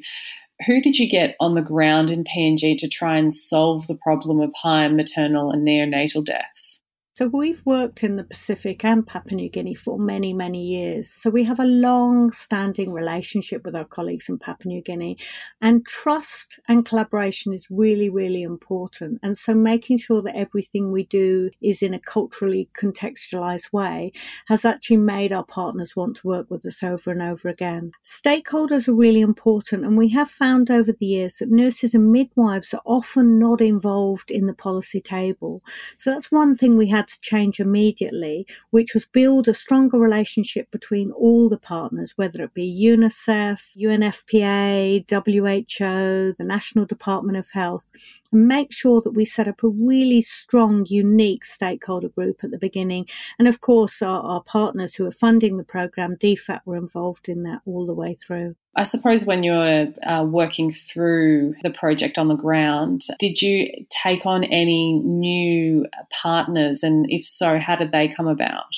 Who 0.67 0.81
did 0.81 0.97
you 0.97 1.09
get 1.09 1.35
on 1.39 1.55
the 1.55 1.61
ground 1.61 2.09
in 2.09 2.23
PNG 2.23 2.77
to 2.77 2.87
try 2.87 3.17
and 3.17 3.33
solve 3.33 3.87
the 3.87 3.97
problem 3.97 4.39
of 4.39 4.53
high 4.55 4.87
maternal 4.87 5.51
and 5.51 5.67
neonatal 5.67 6.23
deaths? 6.23 6.82
So 7.15 7.27
we've 7.27 7.63
worked 7.63 8.03
in 8.03 8.15
the 8.15 8.23
Pacific 8.23 8.83
and 8.83 9.05
Papua 9.05 9.35
New 9.35 9.47
Guinea 9.47 9.75
for 9.75 9.99
many, 9.99 10.33
many 10.33 10.65
years. 10.65 11.13
So 11.15 11.29
we 11.29 11.43
have 11.43 11.59
a 11.59 11.63
long 11.63 12.31
standing 12.31 12.91
relationship 12.91 13.63
with 13.63 13.75
our 13.75 13.85
colleagues 13.85 14.29
in 14.29 14.39
Papua 14.39 14.73
New 14.73 14.81
Guinea 14.81 15.19
and 15.61 15.85
trust 15.85 16.59
and 16.67 16.83
collaboration 16.83 17.53
is 17.53 17.67
really, 17.69 18.09
really 18.09 18.41
important. 18.41 19.19
And 19.21 19.37
so 19.37 19.53
making 19.53 19.99
sure 19.99 20.23
that 20.23 20.35
everything 20.35 20.91
we 20.91 21.03
do 21.05 21.51
is 21.61 21.83
in 21.83 21.93
a 21.93 21.99
culturally 21.99 22.67
contextualized 22.75 23.71
way 23.71 24.11
has 24.47 24.65
actually 24.65 24.97
made 24.97 25.31
our 25.31 25.45
partners 25.45 25.95
want 25.95 26.15
to 26.15 26.27
work 26.27 26.49
with 26.49 26.65
us 26.65 26.81
over 26.81 27.11
and 27.11 27.21
over 27.21 27.47
again. 27.47 27.91
Stakeholders 28.03 28.87
are 28.87 28.95
really 28.95 29.21
important. 29.21 29.85
And 29.85 29.99
we 29.99 30.09
have 30.09 30.31
found 30.31 30.71
over 30.71 30.91
the 30.91 31.05
years 31.05 31.35
that 31.35 31.51
nurses 31.51 31.93
and 31.93 32.11
midwives 32.11 32.73
are 32.73 32.81
often 32.85 33.37
not 33.37 33.61
involved 33.61 34.31
in 34.31 34.47
the 34.47 34.53
policy 34.55 34.99
table. 34.99 35.61
So 35.97 36.09
that's 36.09 36.31
one 36.31 36.57
thing 36.57 36.75
we 36.75 36.89
had 36.89 37.02
had 37.03 37.09
to 37.09 37.21
change 37.21 37.59
immediately, 37.59 38.47
which 38.69 38.93
was 38.93 39.05
build 39.05 39.47
a 39.47 39.53
stronger 39.53 39.97
relationship 39.97 40.71
between 40.71 41.11
all 41.11 41.49
the 41.49 41.57
partners, 41.57 42.13
whether 42.15 42.43
it 42.43 42.53
be 42.53 42.65
UNICEF, 42.65 43.59
UNFPA, 43.77 45.03
WHO, 45.09 46.33
the 46.37 46.43
National 46.45 46.85
Department 46.85 47.37
of 47.37 47.49
Health, 47.51 47.85
and 48.33 48.47
make 48.47 48.73
sure 48.73 48.99
that 49.01 49.11
we 49.11 49.25
set 49.25 49.47
up 49.47 49.63
a 49.63 49.69
really 49.69 50.21
strong, 50.21 50.85
unique 50.89 51.45
stakeholder 51.45 52.09
group 52.09 52.43
at 52.43 52.51
the 52.51 52.57
beginning. 52.57 53.05
And 53.39 53.47
of 53.47 53.61
course, 53.61 54.01
our, 54.01 54.21
our 54.21 54.41
partners 54.41 54.95
who 54.95 55.05
are 55.05 55.11
funding 55.11 55.57
the 55.57 55.63
program, 55.63 56.17
DFAT, 56.17 56.61
were 56.65 56.75
involved 56.75 57.29
in 57.29 57.43
that 57.43 57.61
all 57.65 57.85
the 57.85 57.93
way 57.93 58.15
through. 58.15 58.55
I 58.75 58.83
suppose 58.83 59.23
when 59.23 59.43
you 59.43 59.51
were 59.51 59.93
uh, 60.03 60.25
working 60.27 60.71
through 60.71 61.53
the 61.61 61.69
project 61.69 62.17
on 62.17 62.27
the 62.27 62.35
ground, 62.35 63.01
did 63.19 63.41
you 63.41 63.67
take 63.89 64.25
on 64.25 64.43
any 64.45 64.93
new 64.93 65.85
partners? 66.11 66.81
And 66.81 67.05
if 67.09 67.23
so, 67.23 67.59
how 67.59 67.75
did 67.75 67.91
they 67.91 68.07
come 68.07 68.27
about? 68.27 68.73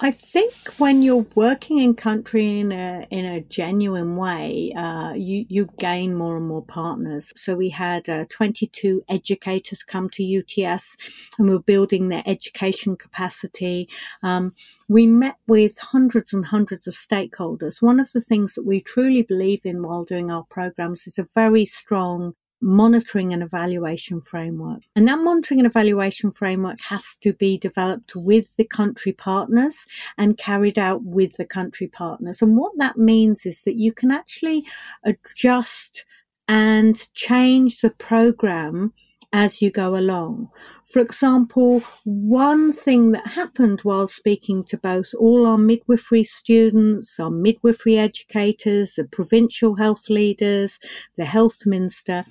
I 0.00 0.10
think 0.10 0.52
when 0.78 1.02
you're 1.02 1.24
working 1.36 1.78
in 1.78 1.94
country 1.94 2.58
in 2.58 2.72
a 2.72 3.06
in 3.10 3.24
a 3.24 3.42
genuine 3.42 4.16
way, 4.16 4.72
uh, 4.76 5.12
you 5.12 5.46
you 5.48 5.68
gain 5.78 6.16
more 6.16 6.36
and 6.36 6.48
more 6.48 6.64
partners. 6.64 7.32
So 7.36 7.54
we 7.54 7.68
had 7.68 8.08
uh, 8.08 8.24
22 8.28 9.04
educators 9.08 9.84
come 9.84 10.10
to 10.10 10.24
UTS, 10.24 10.96
and 11.38 11.48
we 11.48 11.54
are 11.54 11.60
building 11.60 12.08
their 12.08 12.24
education 12.26 12.96
capacity. 12.96 13.88
Um, 14.24 14.52
we 14.88 15.06
met 15.06 15.36
with 15.46 15.78
hundreds 15.78 16.32
and 16.32 16.46
hundreds 16.46 16.88
of 16.88 16.94
stakeholders. 16.94 17.80
One 17.80 18.00
of 18.00 18.10
the 18.10 18.20
things 18.20 18.54
that 18.54 18.66
we 18.66 18.80
truly 18.80 19.22
believe 19.22 19.60
in 19.64 19.80
while 19.80 20.04
doing 20.04 20.28
our 20.28 20.44
programs 20.50 21.06
is 21.06 21.20
a 21.20 21.28
very 21.36 21.64
strong 21.64 22.34
monitoring 22.60 23.32
and 23.32 23.42
evaluation 23.42 24.20
framework. 24.20 24.82
And 24.96 25.06
that 25.08 25.18
monitoring 25.18 25.60
and 25.60 25.66
evaluation 25.66 26.30
framework 26.30 26.80
has 26.80 27.16
to 27.20 27.32
be 27.32 27.58
developed 27.58 28.16
with 28.16 28.46
the 28.56 28.64
country 28.64 29.12
partners 29.12 29.86
and 30.16 30.38
carried 30.38 30.78
out 30.78 31.02
with 31.02 31.36
the 31.36 31.44
country 31.44 31.88
partners. 31.88 32.40
And 32.40 32.56
what 32.56 32.72
that 32.78 32.96
means 32.96 33.44
is 33.44 33.62
that 33.62 33.76
you 33.76 33.92
can 33.92 34.10
actually 34.10 34.64
adjust 35.04 36.04
and 36.48 37.12
change 37.14 37.80
the 37.80 37.90
program 37.90 38.92
as 39.34 39.60
you 39.60 39.68
go 39.68 39.96
along. 39.96 40.48
For 40.84 41.00
example, 41.00 41.80
one 42.04 42.72
thing 42.72 43.10
that 43.10 43.26
happened 43.26 43.80
while 43.80 44.06
speaking 44.06 44.62
to 44.64 44.78
both 44.78 45.12
all 45.18 45.44
our 45.44 45.58
midwifery 45.58 46.22
students, 46.22 47.18
our 47.18 47.30
midwifery 47.30 47.98
educators, 47.98 48.94
the 48.94 49.02
provincial 49.02 49.74
health 49.74 50.08
leaders, 50.08 50.78
the 51.16 51.24
health 51.24 51.66
minister, 51.66 52.24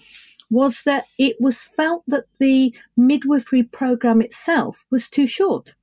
was 0.50 0.84
that 0.84 1.04
it 1.20 1.36
was 1.42 1.64
felt 1.64 2.04
that 2.08 2.24
the 2.40 2.74
midwifery 2.96 3.64
program 3.64 4.22
itself 4.22 4.86
was 4.90 5.10
too 5.10 5.28
short. 5.28 5.76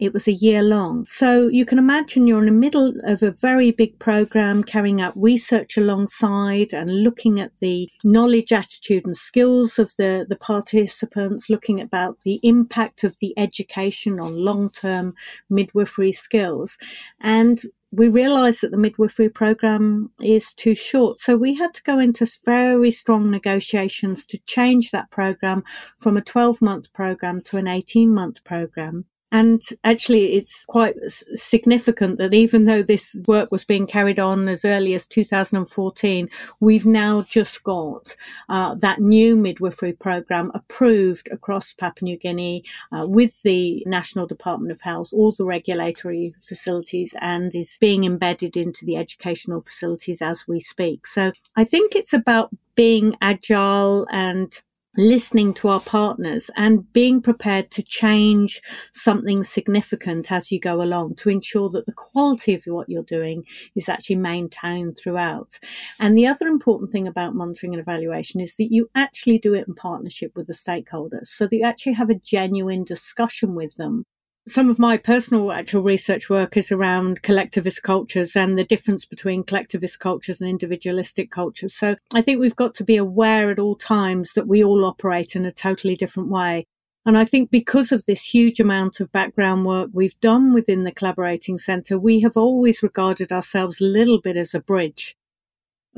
It 0.00 0.12
was 0.12 0.28
a 0.28 0.32
year 0.32 0.62
long. 0.62 1.06
So 1.08 1.48
you 1.48 1.64
can 1.64 1.78
imagine 1.78 2.26
you're 2.26 2.38
in 2.38 2.46
the 2.46 2.52
middle 2.52 2.94
of 3.04 3.22
a 3.22 3.32
very 3.32 3.72
big 3.72 3.98
program, 3.98 4.62
carrying 4.62 5.00
out 5.00 5.20
research 5.20 5.76
alongside 5.76 6.72
and 6.72 7.02
looking 7.02 7.40
at 7.40 7.52
the 7.58 7.90
knowledge, 8.04 8.52
attitude, 8.52 9.06
and 9.06 9.16
skills 9.16 9.78
of 9.78 9.92
the, 9.98 10.24
the 10.28 10.36
participants, 10.36 11.50
looking 11.50 11.80
about 11.80 12.20
the 12.20 12.38
impact 12.42 13.02
of 13.02 13.16
the 13.20 13.36
education 13.36 14.20
on 14.20 14.44
long 14.44 14.70
term 14.70 15.14
midwifery 15.50 16.12
skills. 16.12 16.78
And 17.20 17.60
we 17.90 18.08
realised 18.08 18.60
that 18.60 18.70
the 18.70 18.76
midwifery 18.76 19.30
program 19.30 20.10
is 20.20 20.52
too 20.52 20.74
short. 20.74 21.18
So 21.18 21.36
we 21.36 21.54
had 21.54 21.72
to 21.74 21.82
go 21.82 21.98
into 21.98 22.30
very 22.44 22.90
strong 22.90 23.30
negotiations 23.30 24.26
to 24.26 24.38
change 24.46 24.90
that 24.90 25.10
program 25.10 25.64
from 25.98 26.16
a 26.16 26.22
12 26.22 26.60
month 26.60 26.92
program 26.92 27.40
to 27.42 27.56
an 27.56 27.66
18 27.66 28.14
month 28.14 28.44
program. 28.44 29.06
And 29.30 29.62
actually, 29.84 30.34
it's 30.34 30.64
quite 30.64 30.96
significant 31.34 32.16
that 32.18 32.32
even 32.32 32.64
though 32.64 32.82
this 32.82 33.14
work 33.26 33.50
was 33.52 33.64
being 33.64 33.86
carried 33.86 34.18
on 34.18 34.48
as 34.48 34.64
early 34.64 34.94
as 34.94 35.06
2014, 35.06 36.30
we've 36.60 36.86
now 36.86 37.22
just 37.22 37.62
got 37.62 38.16
uh, 38.48 38.74
that 38.76 39.00
new 39.00 39.36
midwifery 39.36 39.92
program 39.92 40.50
approved 40.54 41.28
across 41.30 41.74
Papua 41.74 42.04
New 42.04 42.16
Guinea 42.16 42.64
uh, 42.90 43.06
with 43.06 43.42
the 43.42 43.82
National 43.86 44.26
Department 44.26 44.72
of 44.72 44.80
Health, 44.80 45.12
all 45.12 45.32
the 45.32 45.44
regulatory 45.44 46.34
facilities, 46.42 47.14
and 47.20 47.54
is 47.54 47.76
being 47.80 48.04
embedded 48.04 48.56
into 48.56 48.86
the 48.86 48.96
educational 48.96 49.60
facilities 49.60 50.22
as 50.22 50.48
we 50.48 50.58
speak. 50.58 51.06
So 51.06 51.32
I 51.54 51.64
think 51.64 51.94
it's 51.94 52.14
about 52.14 52.50
being 52.74 53.16
agile 53.20 54.06
and 54.10 54.62
listening 54.98 55.54
to 55.54 55.68
our 55.68 55.80
partners 55.80 56.50
and 56.56 56.92
being 56.92 57.22
prepared 57.22 57.70
to 57.70 57.82
change 57.84 58.60
something 58.92 59.44
significant 59.44 60.32
as 60.32 60.50
you 60.50 60.58
go 60.58 60.82
along 60.82 61.14
to 61.14 61.30
ensure 61.30 61.70
that 61.70 61.86
the 61.86 61.92
quality 61.92 62.52
of 62.52 62.62
what 62.66 62.88
you're 62.88 63.02
doing 63.04 63.44
is 63.76 63.88
actually 63.88 64.16
maintained 64.16 64.98
throughout. 64.98 65.58
And 66.00 66.18
the 66.18 66.26
other 66.26 66.48
important 66.48 66.90
thing 66.90 67.06
about 67.06 67.36
monitoring 67.36 67.74
and 67.74 67.80
evaluation 67.80 68.40
is 68.40 68.56
that 68.56 68.72
you 68.72 68.90
actually 68.96 69.38
do 69.38 69.54
it 69.54 69.68
in 69.68 69.74
partnership 69.74 70.32
with 70.34 70.48
the 70.48 70.52
stakeholders 70.52 71.28
so 71.28 71.46
that 71.46 71.56
you 71.56 71.64
actually 71.64 71.92
have 71.92 72.10
a 72.10 72.14
genuine 72.14 72.82
discussion 72.82 73.54
with 73.54 73.74
them 73.76 74.04
some 74.48 74.70
of 74.70 74.78
my 74.78 74.96
personal 74.96 75.52
actual 75.52 75.82
research 75.82 76.30
work 76.30 76.56
is 76.56 76.72
around 76.72 77.22
collectivist 77.22 77.82
cultures 77.82 78.34
and 78.34 78.56
the 78.56 78.64
difference 78.64 79.04
between 79.04 79.44
collectivist 79.44 80.00
cultures 80.00 80.40
and 80.40 80.48
individualistic 80.48 81.30
cultures. 81.30 81.74
So 81.74 81.96
I 82.12 82.22
think 82.22 82.40
we've 82.40 82.56
got 82.56 82.74
to 82.76 82.84
be 82.84 82.96
aware 82.96 83.50
at 83.50 83.58
all 83.58 83.76
times 83.76 84.32
that 84.34 84.48
we 84.48 84.64
all 84.64 84.84
operate 84.84 85.36
in 85.36 85.44
a 85.44 85.52
totally 85.52 85.96
different 85.96 86.30
way. 86.30 86.66
And 87.06 87.16
I 87.16 87.24
think 87.24 87.50
because 87.50 87.92
of 87.92 88.04
this 88.06 88.22
huge 88.22 88.60
amount 88.60 89.00
of 89.00 89.12
background 89.12 89.64
work 89.64 89.90
we've 89.92 90.18
done 90.20 90.52
within 90.52 90.84
the 90.84 90.92
Collaborating 90.92 91.58
Centre, 91.58 91.98
we 91.98 92.20
have 92.20 92.36
always 92.36 92.82
regarded 92.82 93.32
ourselves 93.32 93.80
a 93.80 93.84
little 93.84 94.20
bit 94.20 94.36
as 94.36 94.54
a 94.54 94.60
bridge. 94.60 95.16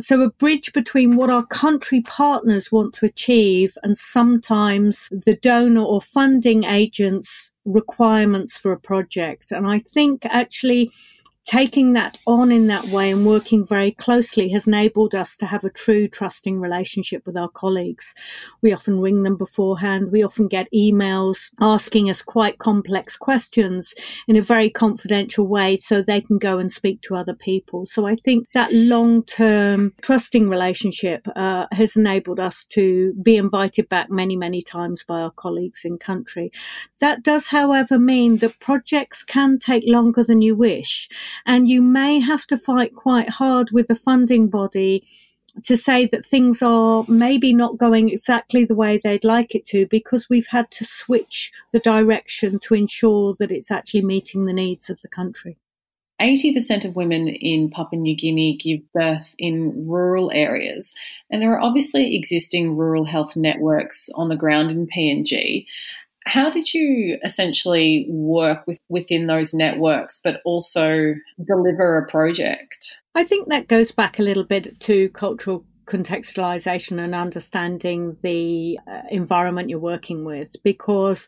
So 0.00 0.22
a 0.22 0.30
bridge 0.30 0.72
between 0.72 1.16
what 1.16 1.30
our 1.30 1.44
country 1.44 2.00
partners 2.00 2.72
want 2.72 2.94
to 2.94 3.06
achieve 3.06 3.76
and 3.82 3.96
sometimes 3.96 5.08
the 5.10 5.36
donor 5.36 5.82
or 5.82 6.00
funding 6.00 6.64
agents 6.64 7.50
requirements 7.64 8.56
for 8.56 8.72
a 8.72 8.80
project. 8.80 9.52
And 9.52 9.66
I 9.66 9.80
think 9.80 10.24
actually 10.24 10.90
taking 11.44 11.92
that 11.92 12.18
on 12.26 12.52
in 12.52 12.66
that 12.66 12.84
way 12.86 13.10
and 13.10 13.26
working 13.26 13.66
very 13.66 13.92
closely 13.92 14.48
has 14.50 14.66
enabled 14.66 15.14
us 15.14 15.36
to 15.36 15.46
have 15.46 15.64
a 15.64 15.70
true 15.70 16.06
trusting 16.06 16.60
relationship 16.60 17.26
with 17.26 17.36
our 17.36 17.48
colleagues. 17.48 18.14
We 18.62 18.72
often 18.72 19.00
ring 19.00 19.22
them 19.22 19.36
beforehand. 19.36 20.12
We 20.12 20.22
often 20.22 20.48
get 20.48 20.68
emails 20.72 21.50
asking 21.60 22.10
us 22.10 22.22
quite 22.22 22.58
complex 22.58 23.16
questions 23.16 23.94
in 24.28 24.36
a 24.36 24.42
very 24.42 24.70
confidential 24.70 25.46
way 25.46 25.76
so 25.76 26.02
they 26.02 26.20
can 26.20 26.38
go 26.38 26.58
and 26.58 26.70
speak 26.70 27.00
to 27.02 27.16
other 27.16 27.34
people. 27.34 27.86
So 27.86 28.06
I 28.06 28.16
think 28.16 28.46
that 28.52 28.72
long 28.72 29.24
term 29.24 29.94
trusting 30.02 30.48
relationship 30.48 31.26
uh, 31.36 31.66
has 31.72 31.96
enabled 31.96 32.40
us 32.40 32.64
to 32.66 33.14
be 33.22 33.36
invited 33.36 33.88
back 33.88 34.10
many, 34.10 34.36
many 34.36 34.62
times 34.62 35.04
by 35.06 35.20
our 35.20 35.30
colleagues 35.30 35.80
in 35.84 35.98
country. 35.98 36.52
That 37.00 37.22
does, 37.22 37.48
however, 37.48 37.98
mean 37.98 38.38
that 38.38 38.58
projects 38.60 39.22
can 39.22 39.58
take 39.58 39.84
longer 39.86 40.22
than 40.22 40.42
you 40.42 40.54
wish. 40.54 41.08
And 41.46 41.68
you 41.68 41.82
may 41.82 42.20
have 42.20 42.46
to 42.48 42.58
fight 42.58 42.94
quite 42.94 43.28
hard 43.28 43.70
with 43.70 43.88
the 43.88 43.94
funding 43.94 44.48
body 44.48 45.06
to 45.64 45.76
say 45.76 46.06
that 46.06 46.26
things 46.26 46.62
are 46.62 47.04
maybe 47.08 47.52
not 47.52 47.78
going 47.78 48.08
exactly 48.08 48.64
the 48.64 48.74
way 48.74 48.98
they'd 48.98 49.24
like 49.24 49.54
it 49.54 49.64
to 49.66 49.86
because 49.86 50.28
we've 50.30 50.46
had 50.46 50.70
to 50.70 50.84
switch 50.84 51.52
the 51.72 51.80
direction 51.80 52.58
to 52.60 52.74
ensure 52.74 53.34
that 53.38 53.50
it's 53.50 53.70
actually 53.70 54.02
meeting 54.02 54.44
the 54.44 54.52
needs 54.52 54.88
of 54.88 55.00
the 55.02 55.08
country. 55.08 55.56
80% 56.20 56.84
of 56.84 56.96
women 56.96 57.28
in 57.28 57.70
Papua 57.70 58.00
New 58.00 58.14
Guinea 58.14 58.56
give 58.56 58.80
birth 58.92 59.34
in 59.38 59.88
rural 59.88 60.30
areas, 60.34 60.94
and 61.30 61.40
there 61.40 61.52
are 61.52 61.60
obviously 61.60 62.14
existing 62.14 62.76
rural 62.76 63.06
health 63.06 63.36
networks 63.36 64.10
on 64.14 64.28
the 64.28 64.36
ground 64.36 64.70
in 64.70 64.86
PNG. 64.86 65.64
How 66.26 66.50
did 66.50 66.74
you 66.74 67.18
essentially 67.24 68.06
work 68.08 68.66
with 68.66 68.78
within 68.88 69.26
those 69.26 69.54
networks, 69.54 70.20
but 70.22 70.40
also 70.44 71.14
deliver 71.44 71.98
a 71.98 72.10
project? 72.10 73.00
I 73.14 73.24
think 73.24 73.48
that 73.48 73.68
goes 73.68 73.90
back 73.90 74.18
a 74.18 74.22
little 74.22 74.44
bit 74.44 74.78
to 74.80 75.08
cultural 75.10 75.64
contextualization 75.90 77.02
and 77.02 77.16
understanding 77.16 78.16
the 78.22 78.78
uh, 78.86 79.02
environment 79.10 79.68
you're 79.68 79.78
working 79.80 80.24
with 80.24 80.54
because 80.62 81.26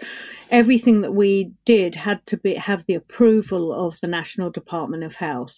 everything 0.51 1.01
that 1.01 1.15
we 1.15 1.51
did 1.65 1.97
had 1.97 2.25
to 2.27 2.37
be 2.37 2.55
have 2.55 2.87
the 2.87 2.95
approval 2.95 3.73
of 3.73 3.99
the 4.01 4.07
National 4.07 4.51
Department 4.51 5.03
of 5.03 5.17
Health. 5.17 5.55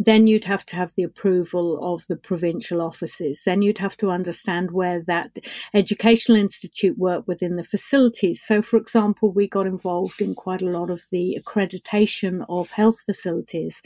Then 0.00 0.26
you'd 0.26 0.46
have 0.46 0.66
to 0.66 0.76
have 0.76 0.92
the 0.96 1.04
approval 1.04 1.94
of 1.94 2.04
the 2.08 2.16
provincial 2.16 2.82
offices. 2.82 3.42
Then 3.46 3.62
you'd 3.62 3.78
have 3.78 3.96
to 3.98 4.10
understand 4.10 4.72
where 4.72 5.00
that 5.02 5.30
educational 5.72 6.36
institute 6.36 6.98
worked 6.98 7.28
within 7.28 7.54
the 7.54 7.64
facilities. 7.64 8.42
So 8.42 8.62
for 8.62 8.78
example 8.78 9.30
we 9.30 9.46
got 9.46 9.68
involved 9.68 10.20
in 10.20 10.34
quite 10.34 10.62
a 10.62 10.76
lot 10.78 10.90
of 10.90 11.04
the 11.12 11.38
accreditation 11.40 12.44
of 12.48 12.72
health 12.72 13.00
facilities 13.06 13.80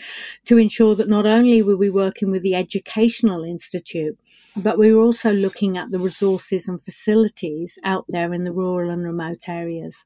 to 0.47 0.57
ensure 0.57 0.95
that 0.95 1.09
not 1.09 1.27
only 1.27 1.61
were 1.61 1.77
we 1.77 1.91
working 1.91 2.31
with 2.31 2.43
the 2.43 2.55
educational 2.55 3.45
institute 3.45 4.19
but 4.57 4.79
we 4.79 4.93
were 4.93 5.03
also 5.03 5.33
looking 5.33 5.77
at 5.77 5.91
the 5.91 5.99
resources 5.99 6.69
and 6.69 6.83
facilities 6.83 7.79
out 7.85 8.05
there 8.09 8.33
in 8.33 8.45
the 8.45 8.53
rural 8.53 8.91
and 8.91 9.05
remote 9.05 9.49
areas. 9.49 10.05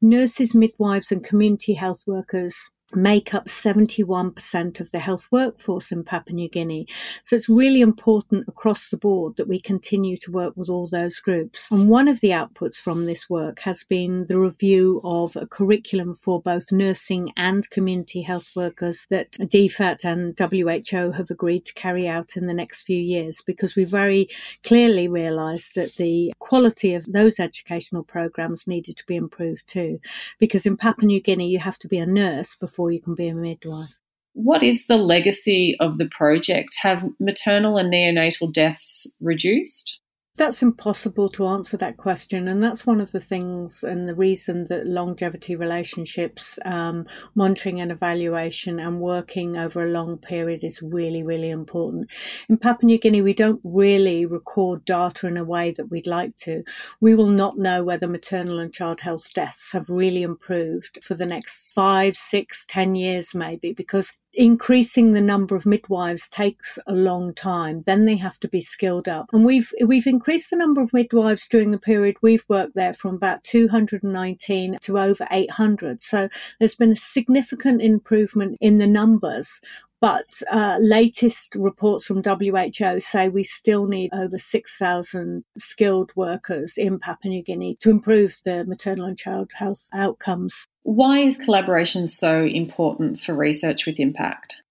Nurses, 0.00 0.54
midwives, 0.54 1.12
and 1.12 1.24
community 1.24 1.74
health 1.74 2.04
workers 2.06 2.70
make 2.94 3.34
up 3.34 3.48
71% 3.48 4.80
of 4.80 4.92
the 4.92 4.98
health 5.00 5.26
workforce 5.30 5.90
in 5.90 6.04
Papua 6.04 6.34
New 6.34 6.48
Guinea. 6.48 6.86
So 7.24 7.34
it's 7.34 7.48
really 7.48 7.80
important 7.80 8.46
across 8.46 8.88
the 8.88 8.96
board 8.96 9.36
that 9.36 9.48
we 9.48 9.60
continue 9.60 10.16
to 10.18 10.30
work 10.30 10.56
with 10.56 10.68
all 10.68 10.88
those 10.88 11.18
groups. 11.18 11.68
And 11.70 11.88
one 11.88 12.06
of 12.06 12.20
the 12.20 12.30
outputs 12.30 12.76
from 12.76 13.04
this 13.04 13.28
work 13.28 13.60
has 13.60 13.82
been 13.82 14.26
the 14.26 14.38
review 14.38 15.00
of 15.02 15.34
a 15.36 15.46
curriculum 15.46 16.14
for 16.14 16.40
both 16.40 16.70
nursing 16.70 17.32
and 17.36 17.68
community 17.70 18.22
health 18.22 18.52
workers 18.54 19.06
that 19.10 19.32
DFAT 19.32 20.04
and 20.04 20.38
WHO 20.38 21.12
have 21.12 21.30
agreed 21.30 21.64
to 21.66 21.74
carry 21.74 22.06
out 22.06 22.36
in 22.36 22.46
the 22.46 22.54
next 22.54 22.82
few 22.82 23.00
years 23.00 23.42
because 23.44 23.74
we 23.74 23.84
very 23.84 24.28
clearly 24.62 25.08
realised 25.08 25.74
that 25.74 25.96
the 25.96 26.32
quality 26.38 26.94
of 26.94 27.04
those 27.06 27.40
educational 27.40 28.04
programs 28.04 28.66
needed 28.66 28.96
to 28.96 29.06
be 29.06 29.16
improved 29.16 29.66
too. 29.66 29.98
Because 30.38 30.66
in 30.66 30.76
Papua 30.76 31.06
New 31.06 31.20
Guinea, 31.20 31.48
you 31.48 31.58
have 31.58 31.78
to 31.80 31.88
be 31.88 31.98
a 31.98 32.06
nurse 32.06 32.54
before 32.54 32.75
before 32.76 32.90
you 32.90 33.00
can 33.00 33.14
be 33.14 33.28
a 33.28 33.34
midwife. 33.34 34.00
What 34.34 34.62
is 34.62 34.86
the 34.86 34.98
legacy 34.98 35.76
of 35.80 35.96
the 35.96 36.08
project? 36.08 36.76
Have 36.82 37.08
maternal 37.18 37.78
and 37.78 37.90
neonatal 37.90 38.52
deaths 38.52 39.06
reduced? 39.18 40.02
That's 40.36 40.60
impossible 40.62 41.30
to 41.30 41.46
answer 41.46 41.78
that 41.78 41.96
question. 41.96 42.46
And 42.46 42.62
that's 42.62 42.86
one 42.86 43.00
of 43.00 43.12
the 43.12 43.20
things 43.20 43.82
and 43.82 44.06
the 44.06 44.14
reason 44.14 44.66
that 44.66 44.86
longevity 44.86 45.56
relationships, 45.56 46.58
um, 46.66 47.06
monitoring 47.34 47.80
and 47.80 47.90
evaluation 47.90 48.78
and 48.78 49.00
working 49.00 49.56
over 49.56 49.82
a 49.82 49.90
long 49.90 50.18
period 50.18 50.62
is 50.62 50.82
really, 50.82 51.22
really 51.22 51.48
important. 51.48 52.10
In 52.50 52.58
Papua 52.58 52.86
New 52.86 52.98
Guinea, 52.98 53.22
we 53.22 53.32
don't 53.32 53.60
really 53.64 54.26
record 54.26 54.84
data 54.84 55.26
in 55.26 55.38
a 55.38 55.44
way 55.44 55.70
that 55.70 55.90
we'd 55.90 56.06
like 56.06 56.36
to. 56.38 56.62
We 57.00 57.14
will 57.14 57.30
not 57.30 57.56
know 57.56 57.82
whether 57.82 58.06
maternal 58.06 58.58
and 58.58 58.72
child 58.74 59.00
health 59.00 59.32
deaths 59.32 59.72
have 59.72 59.88
really 59.88 60.22
improved 60.22 60.98
for 61.02 61.14
the 61.14 61.24
next 61.24 61.72
five, 61.72 62.14
six, 62.14 62.66
ten 62.66 62.94
years 62.94 63.34
maybe, 63.34 63.72
because 63.72 64.12
increasing 64.36 65.12
the 65.12 65.20
number 65.20 65.56
of 65.56 65.66
midwives 65.66 66.28
takes 66.28 66.78
a 66.86 66.92
long 66.92 67.34
time. 67.34 67.82
Then 67.86 68.04
they 68.04 68.16
have 68.16 68.38
to 68.40 68.48
be 68.48 68.60
skilled 68.60 69.08
up. 69.08 69.30
And 69.32 69.44
we've, 69.44 69.72
we've 69.84 70.06
increased 70.06 70.50
the 70.50 70.56
number 70.56 70.82
of 70.82 70.92
midwives 70.92 71.48
during 71.48 71.70
the 71.70 71.78
period 71.78 72.16
we've 72.20 72.44
worked 72.48 72.74
there 72.74 72.94
from 72.94 73.14
about 73.14 73.42
219 73.44 74.78
to 74.82 74.98
over 74.98 75.26
800. 75.30 76.02
So 76.02 76.28
there's 76.58 76.74
been 76.74 76.92
a 76.92 76.96
significant 76.96 77.80
improvement 77.80 78.58
in 78.60 78.78
the 78.78 78.86
numbers. 78.86 79.60
But 80.00 80.42
uh, 80.50 80.78
latest 80.80 81.54
reports 81.54 82.04
from 82.04 82.22
WHO 82.22 83.00
say 83.00 83.28
we 83.28 83.42
still 83.42 83.86
need 83.86 84.10
over 84.12 84.38
6,000 84.38 85.44
skilled 85.58 86.12
workers 86.14 86.74
in 86.76 86.98
Papua 86.98 87.30
New 87.30 87.42
Guinea 87.42 87.76
to 87.80 87.90
improve 87.90 88.38
the 88.44 88.64
maternal 88.64 89.06
and 89.06 89.18
child 89.18 89.52
health 89.54 89.88
outcomes. 89.94 90.66
Why 90.82 91.20
is 91.20 91.38
collaboration 91.38 92.06
so 92.06 92.44
important 92.44 93.20
for 93.20 93.34
research 93.34 93.86
with 93.86 93.98
impact? 93.98 94.62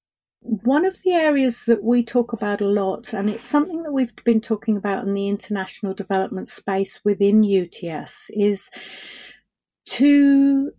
One 0.42 0.86
of 0.86 1.02
the 1.02 1.14
areas 1.14 1.66
that 1.66 1.84
we 1.84 2.04
talk 2.04 2.32
about 2.32 2.62
a 2.62 2.68
lot, 2.68 3.12
and 3.12 3.28
it's 3.28 3.44
something 3.44 3.82
that 3.82 3.92
we've 3.92 4.16
been 4.24 4.42
talking 4.42 4.78
about 4.78 5.04
in 5.04 5.14
the 5.14 5.28
international 5.28 5.96
development 5.96 6.48
space 6.48 7.00
within 7.04 7.44
UTS, 7.44 8.30
is 8.30 8.70
to 9.88 10.72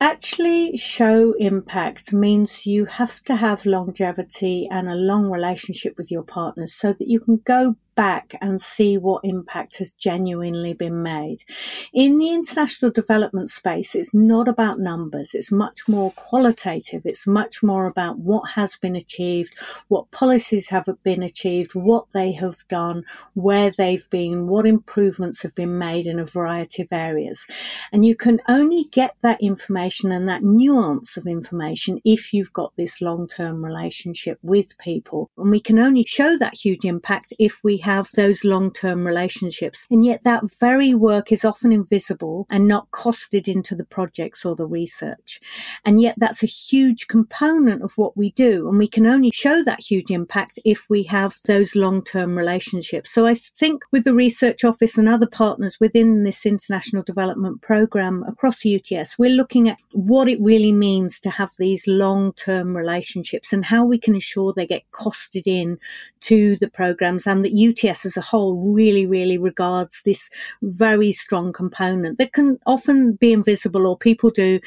actually 0.00 0.76
show 0.76 1.34
impact 1.38 2.12
means 2.12 2.66
you 2.66 2.84
have 2.84 3.20
to 3.22 3.36
have 3.36 3.64
longevity 3.64 4.68
and 4.70 4.88
a 4.88 4.94
long 4.94 5.30
relationship 5.30 5.94
with 5.96 6.10
your 6.10 6.22
partners 6.22 6.74
so 6.74 6.92
that 6.92 7.08
you 7.08 7.20
can 7.20 7.40
go 7.44 7.76
back 7.94 8.34
and 8.40 8.60
see 8.60 8.98
what 8.98 9.24
impact 9.24 9.78
has 9.78 9.92
genuinely 9.92 10.72
been 10.74 11.02
made. 11.02 11.44
In 11.92 12.16
the 12.16 12.30
international 12.30 12.90
development 12.90 13.50
space, 13.50 13.94
it's 13.94 14.14
not 14.14 14.48
about 14.48 14.78
numbers, 14.78 15.34
it's 15.34 15.52
much 15.52 15.88
more 15.88 16.12
qualitative, 16.12 17.02
it's 17.04 17.26
much 17.26 17.62
more 17.62 17.86
about 17.86 18.18
what 18.18 18.50
has 18.50 18.76
been 18.76 18.96
achieved, 18.96 19.54
what 19.88 20.10
policies 20.10 20.68
have 20.70 20.88
been 21.02 21.22
achieved, 21.22 21.74
what 21.74 22.06
they 22.12 22.32
have 22.32 22.66
done, 22.68 23.04
where 23.34 23.70
they've 23.76 24.08
been, 24.10 24.46
what 24.46 24.66
improvements 24.66 25.42
have 25.42 25.54
been 25.54 25.78
made 25.78 26.06
in 26.06 26.18
a 26.18 26.24
variety 26.24 26.82
of 26.82 26.88
areas. 26.92 27.46
And 27.92 28.04
you 28.04 28.14
can 28.16 28.40
only 28.48 28.84
get 28.90 29.16
that 29.22 29.40
information 29.40 30.12
and 30.12 30.28
that 30.28 30.42
nuance 30.42 31.16
of 31.16 31.26
information 31.26 32.00
if 32.04 32.32
you've 32.32 32.52
got 32.52 32.72
this 32.76 33.00
long 33.00 33.26
term 33.26 33.64
relationship 33.64 34.38
with 34.42 34.76
people. 34.78 35.30
And 35.36 35.50
we 35.50 35.60
can 35.60 35.78
only 35.78 36.04
show 36.04 36.36
that 36.38 36.54
huge 36.54 36.84
impact 36.84 37.32
if 37.38 37.62
we 37.62 37.78
have 37.84 38.08
those 38.16 38.44
long 38.44 38.72
term 38.72 39.06
relationships. 39.06 39.86
And 39.90 40.04
yet 40.04 40.24
that 40.24 40.42
very 40.58 40.94
work 40.94 41.30
is 41.30 41.44
often 41.44 41.72
invisible 41.72 42.46
and 42.50 42.66
not 42.66 42.90
costed 42.90 43.46
into 43.46 43.74
the 43.74 43.84
projects 43.84 44.44
or 44.44 44.56
the 44.56 44.66
research. 44.66 45.40
And 45.84 46.00
yet 46.00 46.14
that's 46.16 46.42
a 46.42 46.46
huge 46.46 47.06
component 47.08 47.82
of 47.82 47.92
what 47.96 48.16
we 48.16 48.30
do. 48.32 48.68
And 48.68 48.78
we 48.78 48.88
can 48.88 49.06
only 49.06 49.30
show 49.30 49.62
that 49.64 49.80
huge 49.80 50.10
impact 50.10 50.58
if 50.64 50.86
we 50.88 51.02
have 51.04 51.36
those 51.46 51.76
long 51.76 52.02
term 52.02 52.36
relationships. 52.36 53.12
So 53.12 53.26
I 53.26 53.34
think 53.34 53.82
with 53.92 54.04
the 54.04 54.14
Research 54.14 54.64
Office 54.64 54.96
and 54.96 55.08
other 55.08 55.26
partners 55.26 55.78
within 55.78 56.24
this 56.24 56.46
international 56.46 57.02
development 57.02 57.60
program 57.60 58.24
across 58.26 58.64
UTS, 58.64 59.18
we're 59.18 59.30
looking 59.30 59.68
at 59.68 59.78
what 59.92 60.28
it 60.28 60.40
really 60.40 60.72
means 60.72 61.20
to 61.20 61.30
have 61.30 61.50
these 61.58 61.86
long 61.86 62.32
term 62.32 62.76
relationships 62.76 63.52
and 63.52 63.64
how 63.64 63.84
we 63.84 63.98
can 63.98 64.14
ensure 64.14 64.52
they 64.52 64.66
get 64.66 64.90
costed 64.92 65.46
in 65.46 65.78
to 66.20 66.56
the 66.56 66.70
programs 66.70 67.26
and 67.26 67.44
that 67.44 67.52
UTS 67.74 68.06
as 68.06 68.16
a 68.16 68.20
whole 68.20 68.72
really, 68.72 69.06
really 69.06 69.38
regards 69.38 70.02
this 70.04 70.30
very 70.62 71.12
strong 71.12 71.52
component 71.52 72.18
that 72.18 72.32
can 72.32 72.58
often 72.66 73.14
be 73.14 73.32
invisible 73.32 73.86
or 73.86 73.96
people 73.96 74.30
do 74.30 74.60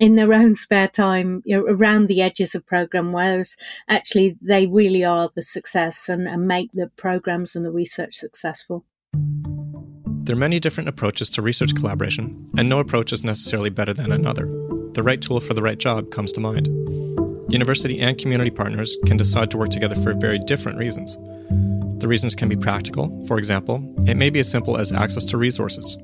in 0.00 0.16
their 0.16 0.32
own 0.32 0.54
spare 0.54 0.88
time 0.88 1.42
you 1.44 1.56
know, 1.56 1.64
around 1.66 2.08
the 2.08 2.20
edges 2.20 2.54
of 2.54 2.66
program 2.66 3.12
whereas 3.12 3.56
actually 3.88 4.36
they 4.42 4.66
really 4.66 5.04
are 5.04 5.30
the 5.34 5.42
success 5.42 6.08
and, 6.08 6.26
and 6.26 6.48
make 6.48 6.70
the 6.72 6.90
programs 6.96 7.54
and 7.54 7.64
the 7.64 7.70
research 7.70 8.16
successful. 8.16 8.84
There 10.24 10.34
are 10.34 10.38
many 10.38 10.58
different 10.58 10.88
approaches 10.88 11.30
to 11.30 11.42
research 11.42 11.74
collaboration 11.74 12.50
and 12.56 12.68
no 12.68 12.80
approach 12.80 13.12
is 13.12 13.22
necessarily 13.22 13.70
better 13.70 13.92
than 13.94 14.10
another. 14.10 14.46
The 14.94 15.02
right 15.02 15.20
tool 15.20 15.40
for 15.40 15.54
the 15.54 15.62
right 15.62 15.78
job 15.78 16.10
comes 16.10 16.32
to 16.32 16.40
mind. 16.40 16.68
University 17.52 18.00
and 18.00 18.18
community 18.18 18.50
partners 18.50 18.96
can 19.06 19.16
decide 19.16 19.50
to 19.50 19.58
work 19.58 19.68
together 19.68 19.94
for 19.94 20.14
very 20.14 20.38
different 20.38 20.78
reasons 20.78 21.18
the 22.04 22.08
reasons 22.08 22.34
can 22.34 22.48
be 22.48 22.56
practical 22.56 23.04
for 23.26 23.38
example 23.38 23.82
it 24.06 24.16
may 24.16 24.30
be 24.30 24.38
as 24.38 24.50
simple 24.56 24.76
as 24.76 24.92
access 24.92 25.24
to 25.24 25.36
resources 25.36 25.98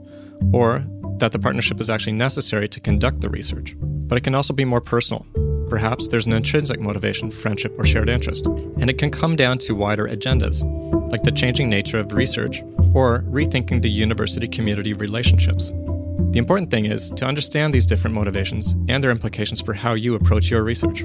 or 0.53 0.83
that 1.21 1.33
the 1.33 1.39
partnership 1.39 1.81
is 1.81 1.91
actually 1.91 2.15
necessary 2.15 2.69
to 2.69 2.81
conduct 2.81 3.21
the 3.21 3.29
research, 3.29 3.77
but 3.79 4.17
it 4.17 4.25
can 4.25 4.35
also 4.35 4.53
be 4.53 4.65
more 4.65 4.81
personal. 4.81 5.27
Perhaps 5.69 6.09
there's 6.09 6.27
an 6.27 6.33
intrinsic 6.33 6.81
motivation, 6.81 7.31
friendship, 7.31 7.79
or 7.79 7.85
shared 7.85 8.09
interest, 8.09 8.47
and 8.47 8.91
it 8.91 8.99
can 8.99 9.11
come 9.11 9.37
down 9.37 9.59
to 9.59 9.75
wider 9.75 10.09
agendas, 10.09 10.63
like 11.11 11.23
the 11.23 11.31
changing 11.31 11.69
nature 11.69 11.99
of 11.99 12.13
research 12.13 12.63
or 12.93 13.21
rethinking 13.29 13.81
the 13.81 13.91
university 13.91 14.49
community 14.49 14.95
relationships. 14.95 15.71
The 15.71 16.39
important 16.39 16.71
thing 16.71 16.87
is 16.87 17.11
to 17.11 17.27
understand 17.27 17.73
these 17.73 17.87
different 17.87 18.15
motivations 18.15 18.75
and 18.89 19.03
their 19.03 19.11
implications 19.11 19.61
for 19.61 19.75
how 19.75 19.95
you 19.95 20.15
approach 20.15 20.51
your 20.51 20.65
research. 20.65 21.05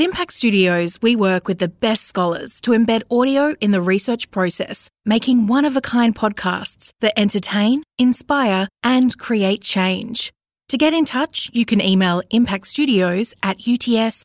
At 0.00 0.04
Impact 0.04 0.32
Studios, 0.32 0.98
we 1.02 1.14
work 1.14 1.46
with 1.46 1.58
the 1.58 1.68
best 1.68 2.06
scholars 2.06 2.58
to 2.62 2.70
embed 2.70 3.02
audio 3.10 3.54
in 3.60 3.70
the 3.70 3.82
research 3.82 4.30
process, 4.30 4.88
making 5.04 5.46
one 5.46 5.66
of 5.66 5.76
a 5.76 5.82
kind 5.82 6.14
podcasts 6.14 6.94
that 7.02 7.12
entertain, 7.20 7.82
inspire, 7.98 8.66
and 8.82 9.18
create 9.18 9.60
change. 9.60 10.32
To 10.70 10.78
get 10.78 10.94
in 10.94 11.04
touch, 11.04 11.50
you 11.52 11.66
can 11.66 11.82
email 11.82 12.22
impactstudios 12.32 13.34
at 13.42 13.58
uts.edu.au. 13.68 14.24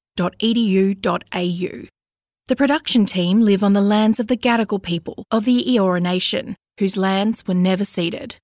The 2.48 2.56
production 2.56 3.06
team 3.06 3.42
live 3.42 3.62
on 3.62 3.74
the 3.74 3.82
lands 3.82 4.22
of 4.22 4.28
the 4.28 4.38
Gadigal 4.38 4.82
people 4.82 5.26
of 5.30 5.44
the 5.44 5.62
Eora 5.62 6.02
Nation, 6.02 6.56
whose 6.80 6.96
lands 6.96 7.46
were 7.46 7.54
never 7.54 7.84
ceded. 7.84 8.38